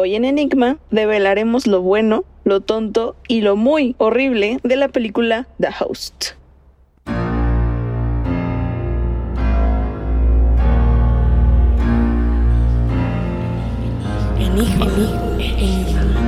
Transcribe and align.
Hoy 0.00 0.14
en 0.14 0.24
Enigma 0.24 0.76
develaremos 0.92 1.66
lo 1.66 1.82
bueno, 1.82 2.22
lo 2.44 2.60
tonto 2.60 3.16
y 3.26 3.40
lo 3.40 3.56
muy 3.56 3.96
horrible 3.98 4.60
de 4.62 4.76
la 4.76 4.86
película 4.86 5.48
The 5.58 5.70
Host. 5.80 6.34
Enigma. 14.38 16.27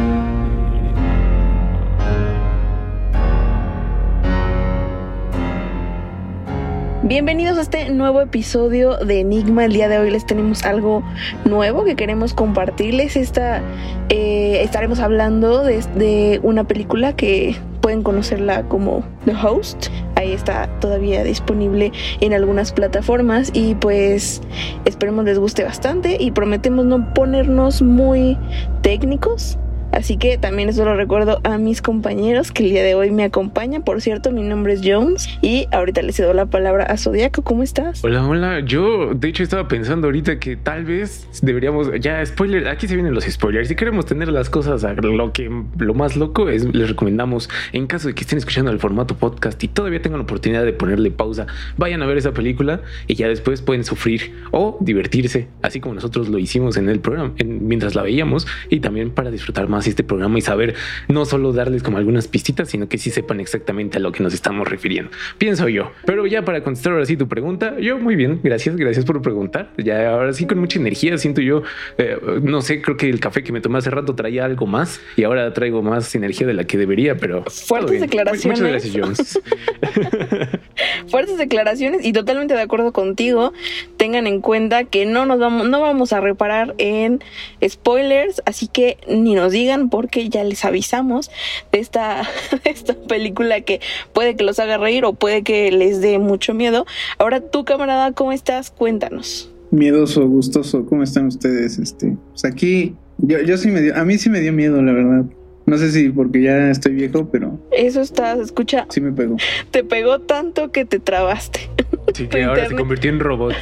Bienvenidos 7.10 7.58
a 7.58 7.62
este 7.62 7.90
nuevo 7.90 8.20
episodio 8.20 8.96
de 8.98 9.18
Enigma. 9.18 9.64
El 9.64 9.72
día 9.72 9.88
de 9.88 9.98
hoy 9.98 10.12
les 10.12 10.24
tenemos 10.24 10.62
algo 10.62 11.02
nuevo 11.44 11.82
que 11.82 11.96
queremos 11.96 12.34
compartirles. 12.34 13.16
Esta, 13.16 13.62
eh, 14.10 14.62
estaremos 14.62 15.00
hablando 15.00 15.64
de, 15.64 15.82
de 15.96 16.38
una 16.44 16.62
película 16.62 17.16
que 17.16 17.56
pueden 17.80 18.04
conocerla 18.04 18.62
como 18.68 19.02
The 19.24 19.34
Host. 19.34 19.88
Ahí 20.14 20.30
está 20.30 20.68
todavía 20.78 21.24
disponible 21.24 21.90
en 22.20 22.32
algunas 22.32 22.70
plataformas 22.70 23.50
y 23.54 23.74
pues 23.74 24.40
esperemos 24.84 25.24
les 25.24 25.36
guste 25.36 25.64
bastante 25.64 26.16
y 26.20 26.30
prometemos 26.30 26.84
no 26.84 27.12
ponernos 27.12 27.82
muy 27.82 28.38
técnicos 28.82 29.58
Así 29.92 30.16
que 30.16 30.38
también 30.38 30.68
eso 30.68 30.84
lo 30.84 30.94
recuerdo 30.94 31.40
a 31.44 31.58
mis 31.58 31.82
compañeros 31.82 32.52
que 32.52 32.64
el 32.64 32.70
día 32.70 32.82
de 32.82 32.94
hoy 32.94 33.10
me 33.10 33.24
acompañan. 33.24 33.82
Por 33.82 34.00
cierto, 34.00 34.30
mi 34.30 34.42
nombre 34.42 34.74
es 34.74 34.80
Jones 34.84 35.28
y 35.42 35.66
ahorita 35.72 36.02
les 36.02 36.16
cedo 36.16 36.32
la 36.32 36.46
palabra 36.46 36.84
a 36.84 36.96
Zodiaco. 36.96 37.42
¿Cómo 37.42 37.62
estás? 37.62 38.04
Hola, 38.04 38.26
hola. 38.26 38.60
Yo, 38.60 39.14
de 39.14 39.28
hecho, 39.28 39.42
estaba 39.42 39.68
pensando 39.68 40.06
ahorita 40.06 40.38
que 40.38 40.56
tal 40.56 40.84
vez 40.84 41.28
deberíamos, 41.42 41.90
ya, 42.00 42.24
spoiler, 42.24 42.68
aquí 42.68 42.86
se 42.86 42.94
vienen 42.94 43.14
los 43.14 43.24
spoilers. 43.24 43.68
Si 43.68 43.74
queremos 43.74 44.06
tener 44.06 44.28
las 44.28 44.48
cosas 44.50 44.84
lo 45.02 45.32
que 45.32 45.50
lo 45.78 45.94
más 45.94 46.16
loco 46.16 46.48
es, 46.48 46.64
les 46.74 46.88
recomendamos, 46.88 47.48
en 47.72 47.86
caso 47.86 48.08
de 48.08 48.14
que 48.14 48.22
estén 48.22 48.38
escuchando 48.38 48.70
el 48.70 48.78
formato 48.78 49.16
podcast 49.16 49.62
y 49.62 49.68
todavía 49.68 50.00
tengan 50.02 50.18
la 50.18 50.24
oportunidad 50.24 50.64
de 50.64 50.72
ponerle 50.72 51.10
pausa, 51.10 51.46
vayan 51.76 52.02
a 52.02 52.06
ver 52.06 52.18
esa 52.18 52.32
película 52.32 52.82
y 53.06 53.14
ya 53.14 53.28
después 53.28 53.62
pueden 53.62 53.84
sufrir 53.84 54.32
o 54.50 54.78
divertirse, 54.80 55.48
así 55.62 55.80
como 55.80 55.94
nosotros 55.94 56.28
lo 56.28 56.38
hicimos 56.38 56.76
en 56.76 56.88
el 56.88 57.00
programa, 57.00 57.32
mientras 57.44 57.94
la 57.94 58.02
veíamos 58.02 58.46
y 58.68 58.80
también 58.80 59.10
para 59.10 59.30
disfrutar 59.30 59.68
más 59.68 59.79
este 59.86 60.04
programa 60.04 60.38
y 60.38 60.42
saber 60.42 60.74
no 61.08 61.24
solo 61.24 61.52
darles 61.52 61.82
como 61.82 61.98
algunas 61.98 62.28
pistitas, 62.28 62.68
sino 62.68 62.88
que 62.88 62.98
sí 62.98 63.10
sepan 63.10 63.40
exactamente 63.40 63.98
a 63.98 64.00
lo 64.00 64.12
que 64.12 64.22
nos 64.22 64.34
estamos 64.34 64.68
refiriendo. 64.68 65.10
Pienso 65.38 65.68
yo. 65.68 65.92
Pero 66.04 66.26
ya 66.26 66.44
para 66.44 66.62
contestar 66.62 66.92
ahora 66.92 67.06
sí 67.06 67.16
tu 67.16 67.28
pregunta, 67.28 67.78
yo 67.78 67.98
muy 67.98 68.16
bien, 68.16 68.40
gracias, 68.42 68.76
gracias 68.76 69.04
por 69.04 69.20
preguntar. 69.22 69.70
Ya 69.78 70.10
ahora 70.10 70.32
sí 70.32 70.46
con 70.46 70.58
mucha 70.58 70.78
energía 70.78 71.16
siento 71.18 71.40
yo, 71.40 71.62
eh, 71.98 72.16
no 72.42 72.62
sé, 72.62 72.82
creo 72.82 72.96
que 72.96 73.08
el 73.08 73.20
café 73.20 73.42
que 73.42 73.52
me 73.52 73.60
tomé 73.60 73.78
hace 73.78 73.90
rato 73.90 74.14
traía 74.14 74.44
algo 74.44 74.66
más 74.66 75.00
y 75.16 75.24
ahora 75.24 75.52
traigo 75.52 75.82
más 75.82 76.14
energía 76.14 76.46
de 76.46 76.54
la 76.54 76.64
que 76.64 76.78
debería, 76.78 77.16
pero 77.16 77.44
fuertes 77.44 78.00
declaraciones. 78.00 78.60
Muchas 78.60 78.72
gracias, 78.72 78.96
Jones. 78.96 79.40
fuertes 81.08 81.38
declaraciones 81.38 82.04
y 82.04 82.12
totalmente 82.12 82.54
de 82.54 82.60
acuerdo 82.60 82.92
contigo. 82.92 83.52
Tengan 83.96 84.26
en 84.26 84.40
cuenta 84.40 84.84
que 84.84 85.06
no 85.06 85.26
nos 85.26 85.38
vamos, 85.38 85.68
no 85.68 85.80
vamos 85.80 86.12
a 86.12 86.20
reparar 86.20 86.74
en 86.78 87.22
spoilers, 87.66 88.42
así 88.46 88.68
que 88.68 88.98
ni 89.08 89.34
nos 89.34 89.52
digan 89.52 89.69
porque 89.88 90.28
ya 90.28 90.44
les 90.44 90.64
avisamos 90.64 91.30
de 91.72 91.78
esta, 91.78 92.22
esta 92.64 92.94
película 92.94 93.60
que 93.60 93.80
puede 94.12 94.36
que 94.36 94.44
los 94.44 94.58
haga 94.58 94.78
reír 94.78 95.04
o 95.04 95.12
puede 95.12 95.42
que 95.42 95.70
les 95.70 96.00
dé 96.00 96.18
mucho 96.18 96.54
miedo. 96.54 96.86
Ahora 97.18 97.40
tú, 97.40 97.64
camarada, 97.64 98.12
¿cómo 98.12 98.32
estás? 98.32 98.70
Cuéntanos. 98.70 99.50
Miedoso, 99.70 100.26
gustoso, 100.26 100.84
¿cómo 100.86 101.02
están 101.02 101.26
ustedes? 101.26 101.78
Este, 101.78 102.16
pues 102.30 102.44
aquí, 102.44 102.96
yo, 103.18 103.40
yo 103.40 103.56
sí 103.56 103.68
me 103.68 103.80
dio, 103.80 103.96
a 103.96 104.04
mí 104.04 104.18
sí 104.18 104.28
me 104.28 104.40
dio 104.40 104.52
miedo, 104.52 104.82
la 104.82 104.92
verdad. 104.92 105.24
No 105.66 105.78
sé 105.78 105.92
si 105.92 106.08
porque 106.08 106.42
ya 106.42 106.70
estoy 106.70 106.94
viejo, 106.94 107.28
pero. 107.30 107.56
Eso 107.70 108.00
está, 108.00 108.32
escucha. 108.32 108.86
Sí 108.88 109.00
me 109.00 109.12
pegó. 109.12 109.36
Te 109.70 109.84
pegó 109.84 110.18
tanto 110.18 110.72
que 110.72 110.84
te 110.84 110.98
trabaste. 110.98 111.60
Sí, 112.12 112.26
que 112.26 112.42
ahora 112.42 112.68
se 112.68 112.74
convirtió 112.74 113.08
en 113.08 113.20
robot. 113.20 113.54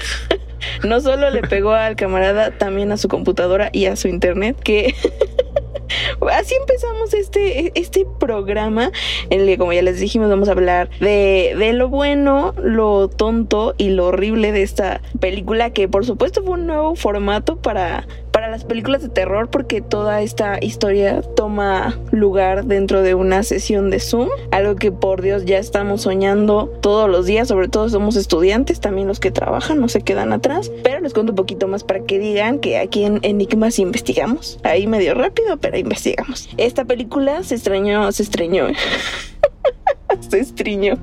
No 0.87 1.01
solo 1.01 1.29
le 1.29 1.43
pegó 1.43 1.73
al 1.73 1.97
camarada, 1.97 2.51
también 2.57 2.91
a 2.93 2.97
su 2.97 3.09
computadora 3.09 3.69
y 3.75 3.87
a 3.87 3.97
su 3.97 4.09
internet, 4.09 4.57
que 4.59 4.95
Así 6.33 6.55
empezamos 6.55 7.15
este, 7.15 7.73
este 7.75 8.07
programa 8.19 8.91
en 9.31 9.41
el 9.41 9.47
que, 9.47 9.59
como 9.59 9.73
ya 9.73 9.83
les 9.83 10.01
dijimos, 10.01 10.29
vamos 10.29 10.49
a 10.49 10.53
hablar 10.53 10.91
de, 11.01 11.55
de 11.59 11.73
lo 11.73 11.89
bueno, 11.89 12.55
lo 12.63 13.09
tonto 13.09 13.75
y 13.79 13.91
lo 13.91 14.07
horrible 14.07 14.53
de 14.53 14.63
esta 14.63 15.01
película, 15.21 15.71
que 15.71 15.89
por 15.89 16.05
supuesto 16.05 16.43
fue 16.43 16.55
un 16.55 16.67
nuevo 16.67 16.95
formato 16.97 17.57
para, 17.57 18.07
las 18.51 18.65
películas 18.65 19.03
de 19.03 19.09
terror 19.09 19.49
porque 19.51 19.81
toda 19.81 20.23
esta 20.23 20.59
historia 20.63 21.23
toma 21.37 21.99
lugar 22.11 22.65
dentro 22.65 23.03
de 23.03 23.15
una 23.15 23.43
sesión 23.43 23.91
de 23.91 24.01
Zoom, 24.01 24.29
algo 24.51 24.77
que 24.77 24.93
por 24.93 25.23
Dios 25.23 25.45
ya 25.45 25.59
estamos 25.59 26.03
soñando 26.03 26.73
todos 26.81 27.09
los 27.09 27.27
días, 27.27 27.49
sobre 27.49 27.69
todo 27.69 27.89
somos 27.89 28.17
estudiantes, 28.17 28.81
también 28.81 29.09
los 29.09 29.21
que 29.21 29.31
trabajan 29.31 29.81
no 29.81 29.89
se 29.89 30.03
quedan 30.03 30.33
atrás, 30.33 30.71
pero 30.83 31.01
les 31.01 31.15
cuento 31.15 31.33
un 31.33 31.37
poquito 31.37 31.69
más 31.69 31.85
para 31.85 32.01
que 32.01 32.19
digan 32.19 32.59
que 32.59 32.79
aquí 32.79 33.05
en 33.05 33.21
Enigmas 33.23 33.79
investigamos, 33.79 34.59
ahí 34.63 34.87
medio 34.87 35.15
rápido, 35.15 35.57
pero 35.57 35.77
investigamos. 35.79 36.49
Esta 36.57 36.85
película 36.85 37.43
se 37.43 37.55
estreñó, 37.55 38.11
se 38.13 38.23
estreñó, 38.23 38.69
se 40.29 40.41
estreñó 40.41 40.99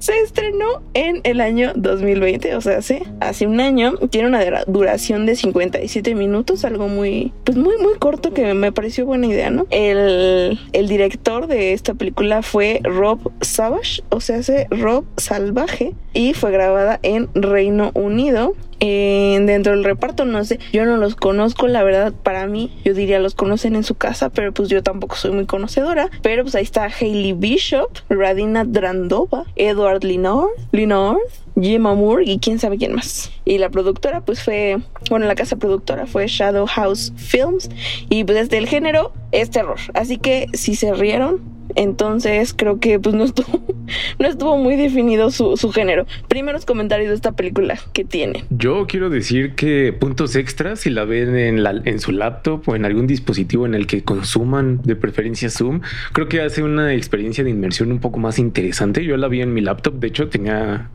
se 0.00 0.18
estrenó 0.20 0.82
en 0.94 1.20
el 1.24 1.40
año 1.40 1.72
2020, 1.76 2.56
o 2.56 2.60
sea, 2.60 2.78
hace, 2.78 3.02
hace 3.20 3.46
un 3.46 3.60
año. 3.60 3.96
Tiene 4.10 4.28
una 4.28 4.64
duración 4.66 5.26
de 5.26 5.36
57 5.36 6.14
minutos, 6.14 6.64
algo 6.64 6.88
muy, 6.88 7.32
pues 7.44 7.56
muy, 7.56 7.76
muy 7.76 7.94
corto 7.98 8.32
que 8.32 8.52
me 8.54 8.72
pareció 8.72 9.06
buena 9.06 9.26
idea, 9.26 9.50
¿no? 9.50 9.66
El, 9.70 10.58
el 10.72 10.88
director 10.88 11.46
de 11.46 11.72
esta 11.74 11.94
película 11.94 12.42
fue 12.42 12.80
Rob 12.82 13.30
Savage, 13.42 14.02
o 14.08 14.20
sea, 14.20 14.38
hace 14.38 14.66
Rob 14.70 15.04
Salvaje, 15.16 15.94
y 16.14 16.32
fue 16.34 16.50
grabada 16.50 16.98
en 17.02 17.28
Reino 17.34 17.92
Unido 17.94 18.54
dentro 18.80 19.72
del 19.72 19.84
reparto, 19.84 20.24
no 20.24 20.44
sé, 20.44 20.58
yo 20.72 20.84
no 20.84 20.96
los 20.96 21.14
conozco, 21.14 21.68
la 21.68 21.82
verdad, 21.82 22.12
para 22.12 22.46
mí, 22.46 22.72
yo 22.84 22.94
diría 22.94 23.18
los 23.18 23.34
conocen 23.34 23.76
en 23.76 23.84
su 23.84 23.94
casa, 23.94 24.30
pero 24.30 24.52
pues 24.52 24.68
yo 24.68 24.82
tampoco 24.82 25.16
soy 25.16 25.32
muy 25.32 25.46
conocedora. 25.46 26.08
Pero 26.22 26.42
pues 26.42 26.54
ahí 26.54 26.62
está 26.62 26.84
Hailey 26.84 27.32
Bishop, 27.32 27.90
Radina 28.08 28.64
Drandova, 28.64 29.44
Edward 29.56 29.89
Linor, 29.98 30.50
Linor, 30.72 31.18
Jim 31.60 31.82
Moore 31.82 32.24
y 32.24 32.38
quién 32.38 32.58
sabe 32.58 32.78
quién 32.78 32.94
más. 32.94 33.30
Y 33.44 33.58
la 33.58 33.68
productora 33.70 34.20
pues 34.20 34.42
fue, 34.42 34.78
bueno, 35.08 35.26
la 35.26 35.34
casa 35.34 35.56
productora 35.56 36.06
fue 36.06 36.26
Shadow 36.26 36.66
House 36.66 37.12
Films 37.16 37.68
y 38.08 38.24
pues 38.24 38.38
desde 38.38 38.58
el 38.58 38.66
género 38.66 39.12
es 39.32 39.50
terror. 39.50 39.78
Así 39.94 40.18
que 40.18 40.46
si 40.52 40.74
se 40.74 40.92
rieron, 40.92 41.59
entonces 41.76 42.54
creo 42.54 42.80
que 42.80 42.98
pues 42.98 43.14
no 43.14 43.24
estuvo, 43.24 43.62
no 44.18 44.26
estuvo 44.26 44.56
muy 44.56 44.76
definido 44.76 45.30
su, 45.30 45.56
su, 45.56 45.70
género. 45.72 46.06
Primeros 46.28 46.64
comentarios 46.64 47.10
de 47.10 47.14
esta 47.14 47.32
película 47.32 47.78
que 47.92 48.04
tiene. 48.04 48.44
Yo 48.50 48.86
quiero 48.86 49.10
decir 49.10 49.54
que 49.54 49.92
puntos 49.92 50.36
extras, 50.36 50.80
si 50.80 50.90
la 50.90 51.04
ven 51.04 51.36
en, 51.36 51.62
la, 51.62 51.80
en 51.84 52.00
su 52.00 52.12
laptop 52.12 52.68
o 52.68 52.76
en 52.76 52.84
algún 52.84 53.06
dispositivo 53.06 53.66
en 53.66 53.74
el 53.74 53.86
que 53.86 54.02
consuman 54.02 54.80
de 54.82 54.96
preferencia 54.96 55.50
Zoom, 55.50 55.80
creo 56.12 56.28
que 56.28 56.40
hace 56.40 56.62
una 56.62 56.94
experiencia 56.94 57.44
de 57.44 57.50
inmersión 57.50 57.92
un 57.92 58.00
poco 58.00 58.18
más 58.18 58.38
interesante. 58.38 59.04
Yo 59.04 59.16
la 59.16 59.28
vi 59.28 59.40
en 59.40 59.52
mi 59.52 59.60
laptop, 59.60 59.94
de 59.94 60.08
hecho 60.08 60.28
tenía 60.28 60.90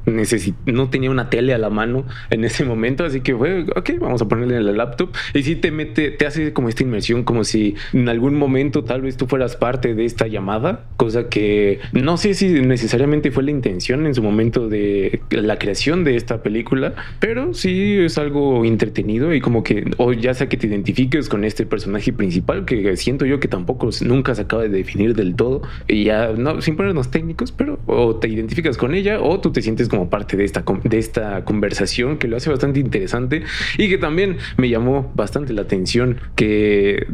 no 0.65 0.89
tenía 0.89 1.09
una 1.09 1.29
tele 1.29 1.53
a 1.53 1.57
la 1.57 1.69
mano 1.69 2.05
en 2.29 2.43
ese 2.43 2.65
momento, 2.65 3.05
así 3.05 3.21
que 3.21 3.35
fue, 3.35 3.65
ok, 3.75 3.91
vamos 3.99 4.21
a 4.21 4.27
ponerle 4.27 4.57
en 4.57 4.65
la 4.65 4.71
laptop. 4.71 5.09
Y 5.33 5.43
sí 5.43 5.55
te 5.55 5.71
mete, 5.71 6.11
te 6.11 6.25
hace 6.25 6.53
como 6.53 6.69
esta 6.69 6.83
inmersión, 6.83 7.23
como 7.23 7.43
si 7.43 7.75
en 7.93 8.09
algún 8.09 8.35
momento 8.35 8.83
tal 8.83 9.01
vez 9.01 9.17
tú 9.17 9.27
fueras 9.27 9.55
parte 9.55 9.95
de 9.95 10.05
esta 10.05 10.27
llamada 10.27 10.64
cosa 10.97 11.29
que 11.29 11.79
no 11.93 12.17
sé 12.17 12.33
si 12.33 12.47
necesariamente 12.61 13.31
fue 13.31 13.43
la 13.43 13.51
intención 13.51 14.05
en 14.05 14.13
su 14.13 14.23
momento 14.23 14.69
de 14.69 15.21
la 15.29 15.57
creación 15.57 16.03
de 16.03 16.15
esta 16.15 16.41
película, 16.43 16.93
pero 17.19 17.53
sí 17.53 17.97
es 17.97 18.17
algo 18.17 18.65
entretenido 18.65 19.33
y 19.33 19.41
como 19.41 19.63
que, 19.63 19.91
o 19.97 20.13
ya 20.13 20.33
sea 20.33 20.49
que 20.49 20.57
te 20.57 20.67
identifiques 20.67 21.29
con 21.29 21.43
este 21.43 21.65
personaje 21.65 22.13
principal, 22.13 22.65
que 22.65 22.95
siento 22.97 23.25
yo 23.25 23.39
que 23.39 23.47
tampoco 23.47 23.89
nunca 24.01 24.35
se 24.35 24.43
acaba 24.43 24.63
de 24.63 24.69
definir 24.69 25.15
del 25.15 25.35
todo, 25.35 25.61
y 25.87 26.05
ya, 26.05 26.31
no, 26.37 26.61
sin 26.61 26.75
ponernos 26.75 27.11
técnicos, 27.11 27.51
pero 27.51 27.79
o 27.85 28.15
te 28.15 28.27
identificas 28.27 28.77
con 28.77 28.95
ella 28.95 29.21
o 29.21 29.39
tú 29.39 29.51
te 29.51 29.61
sientes 29.61 29.89
como 29.89 30.09
parte 30.09 30.37
de 30.37 30.45
esta, 30.45 30.63
de 30.83 30.97
esta 30.97 31.43
conversación 31.45 32.17
que 32.17 32.27
lo 32.27 32.37
hace 32.37 32.49
bastante 32.49 32.79
interesante 32.79 33.43
y 33.77 33.89
que 33.89 33.97
también 33.97 34.37
me 34.57 34.69
llamó 34.69 35.11
bastante 35.15 35.53
la 35.53 35.63
atención 35.63 36.17
que 36.35 37.05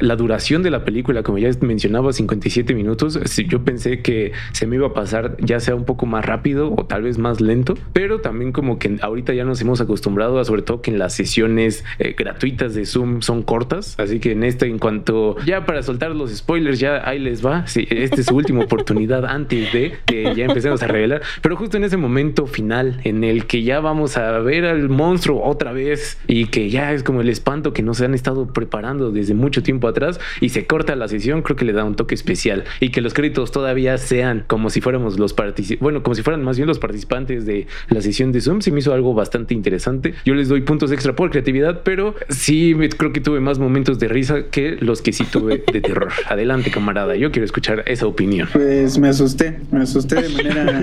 la 0.00 0.16
duración 0.16 0.62
de 0.62 0.70
la 0.70 0.84
película, 0.84 1.22
como 1.22 1.38
ya 1.38 1.50
mencionaba, 1.60 2.12
57 2.12 2.74
minutos, 2.74 2.81
minutos. 2.82 3.18
Yo 3.48 3.64
pensé 3.64 4.00
que 4.00 4.32
se 4.52 4.66
me 4.66 4.76
iba 4.76 4.88
a 4.88 4.94
pasar 4.94 5.36
ya 5.40 5.60
sea 5.60 5.74
un 5.74 5.84
poco 5.84 6.06
más 6.06 6.24
rápido 6.24 6.72
o 6.76 6.84
tal 6.84 7.02
vez 7.02 7.18
más 7.18 7.40
lento, 7.40 7.74
pero 7.92 8.20
también 8.20 8.52
como 8.52 8.78
que 8.78 8.98
ahorita 9.00 9.32
ya 9.34 9.44
nos 9.44 9.60
hemos 9.60 9.80
acostumbrado 9.80 10.38
a 10.38 10.44
sobre 10.44 10.62
todo 10.62 10.82
que 10.82 10.90
en 10.90 10.98
las 10.98 11.14
sesiones 11.14 11.84
eh, 11.98 12.14
gratuitas 12.16 12.74
de 12.74 12.84
Zoom 12.86 13.22
son 13.22 13.42
cortas, 13.42 13.94
así 13.98 14.18
que 14.18 14.32
en 14.32 14.42
este 14.44 14.66
en 14.66 14.78
cuanto 14.78 15.36
ya 15.44 15.64
para 15.64 15.82
soltar 15.82 16.14
los 16.14 16.34
spoilers 16.34 16.78
ya 16.78 17.08
ahí 17.08 17.18
les 17.18 17.44
va, 17.44 17.66
sí, 17.66 17.86
esta 17.90 18.20
es 18.20 18.26
su 18.26 18.36
última 18.36 18.60
oportunidad 18.64 19.24
antes 19.24 19.72
de 19.72 19.94
que 20.06 20.34
ya 20.34 20.46
empecemos 20.46 20.82
a 20.82 20.86
revelar, 20.86 21.22
pero 21.40 21.56
justo 21.56 21.76
en 21.76 21.84
ese 21.84 21.96
momento 21.96 22.46
final 22.46 23.00
en 23.04 23.24
el 23.24 23.46
que 23.46 23.62
ya 23.62 23.80
vamos 23.80 24.16
a 24.16 24.38
ver 24.40 24.64
al 24.64 24.88
monstruo 24.88 25.42
otra 25.44 25.72
vez 25.72 26.18
y 26.26 26.46
que 26.46 26.70
ya 26.70 26.92
es 26.92 27.02
como 27.02 27.20
el 27.20 27.28
espanto 27.28 27.72
que 27.72 27.82
nos 27.82 28.00
han 28.00 28.14
estado 28.14 28.52
preparando 28.52 29.10
desde 29.10 29.34
mucho 29.34 29.62
tiempo 29.62 29.88
atrás 29.88 30.20
y 30.40 30.48
se 30.50 30.66
corta 30.66 30.96
la 30.96 31.08
sesión, 31.08 31.42
creo 31.42 31.56
que 31.56 31.64
le 31.64 31.72
da 31.72 31.84
un 31.84 31.94
toque 31.94 32.14
especial 32.14 32.64
y 32.80 32.90
que 32.90 33.00
los 33.00 33.14
créditos 33.14 33.52
todavía 33.52 33.98
sean 33.98 34.44
como 34.46 34.70
si 34.70 34.80
fuéramos 34.80 35.18
los 35.18 35.32
participantes, 35.32 35.82
bueno, 35.82 36.02
como 36.02 36.14
si 36.14 36.22
fueran 36.22 36.42
más 36.42 36.56
bien 36.56 36.68
los 36.68 36.78
participantes 36.78 37.46
de 37.46 37.66
la 37.88 38.00
sesión 38.00 38.32
de 38.32 38.40
Zoom, 38.40 38.60
se 38.60 38.70
me 38.70 38.80
hizo 38.80 38.92
algo 38.92 39.14
bastante 39.14 39.54
interesante. 39.54 40.14
Yo 40.24 40.34
les 40.34 40.48
doy 40.48 40.62
puntos 40.62 40.92
extra 40.92 41.14
por 41.14 41.30
creatividad, 41.30 41.82
pero 41.84 42.14
sí 42.28 42.74
creo 42.96 43.12
que 43.12 43.20
tuve 43.20 43.40
más 43.40 43.58
momentos 43.58 43.98
de 43.98 44.08
risa 44.08 44.46
que 44.50 44.76
los 44.80 45.02
que 45.02 45.12
sí 45.12 45.24
tuve 45.24 45.64
de 45.72 45.80
terror. 45.80 46.10
Adelante, 46.28 46.70
camarada, 46.70 47.16
yo 47.16 47.30
quiero 47.30 47.44
escuchar 47.44 47.84
esa 47.86 48.06
opinión. 48.06 48.48
Pues 48.52 48.98
me 48.98 49.08
asusté, 49.08 49.58
me 49.70 49.82
asusté 49.82 50.22
de 50.22 50.28
manera 50.28 50.82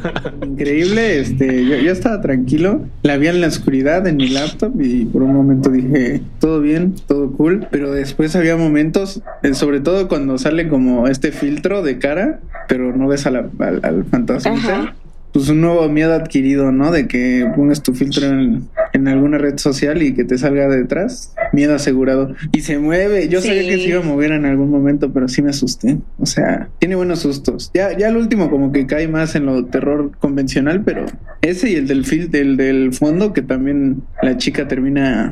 increíble. 0.46 1.20
Este, 1.20 1.64
yo, 1.64 1.76
yo 1.76 1.92
estaba 1.92 2.20
tranquilo, 2.20 2.86
la 3.02 3.16
vi 3.16 3.28
en 3.28 3.40
la 3.40 3.48
oscuridad 3.48 4.06
en 4.06 4.16
mi 4.16 4.28
laptop 4.28 4.80
y 4.80 5.04
por 5.06 5.22
un 5.22 5.34
momento 5.34 5.70
dije, 5.70 6.20
todo 6.38 6.60
bien, 6.60 6.94
todo 7.06 7.32
cool, 7.32 7.66
pero 7.70 7.92
después 7.92 8.34
había 8.36 8.56
momentos, 8.56 9.22
eh, 9.42 9.54
sobre 9.54 9.80
todo 9.80 10.08
cuando 10.08 10.38
sale 10.38 10.68
como 10.68 11.08
este 11.08 11.29
filtro 11.32 11.82
de 11.82 11.98
cara, 11.98 12.40
pero 12.68 12.96
no 12.96 13.08
ves 13.08 13.26
al, 13.26 13.50
al 13.58 14.04
fantasma 14.04 14.94
pues 15.32 15.48
un 15.48 15.60
nuevo 15.60 15.88
miedo 15.88 16.14
adquirido, 16.14 16.72
¿no? 16.72 16.90
De 16.90 17.06
que 17.06 17.48
pongas 17.54 17.82
tu 17.82 17.94
filtro 17.94 18.26
en, 18.26 18.68
alguna 19.08 19.38
red 19.38 19.58
social 19.58 20.02
y 20.02 20.14
que 20.14 20.24
te 20.24 20.36
salga 20.38 20.68
detrás. 20.68 21.32
Miedo 21.52 21.74
asegurado. 21.74 22.34
Y 22.52 22.60
se 22.60 22.78
mueve. 22.78 23.28
Yo 23.28 23.40
sabía 23.40 23.62
que 23.62 23.76
se 23.76 23.88
iba 23.88 24.00
a 24.00 24.04
mover 24.04 24.32
en 24.32 24.44
algún 24.44 24.70
momento, 24.70 25.12
pero 25.12 25.28
sí 25.28 25.42
me 25.42 25.50
asusté. 25.50 25.98
O 26.18 26.26
sea, 26.26 26.68
tiene 26.78 26.96
buenos 26.96 27.20
sustos. 27.20 27.70
Ya, 27.74 27.96
ya 27.96 28.08
el 28.08 28.16
último 28.16 28.50
como 28.50 28.72
que 28.72 28.86
cae 28.86 29.08
más 29.08 29.34
en 29.34 29.46
lo 29.46 29.64
terror 29.66 30.12
convencional, 30.18 30.82
pero 30.84 31.06
ese 31.42 31.70
y 31.70 31.74
el 31.76 31.86
del 31.86 32.04
fil 32.04 32.30
del, 32.30 32.56
del 32.56 32.92
fondo, 32.92 33.32
que 33.32 33.42
también 33.42 34.02
la 34.22 34.36
chica 34.36 34.68
termina 34.68 35.30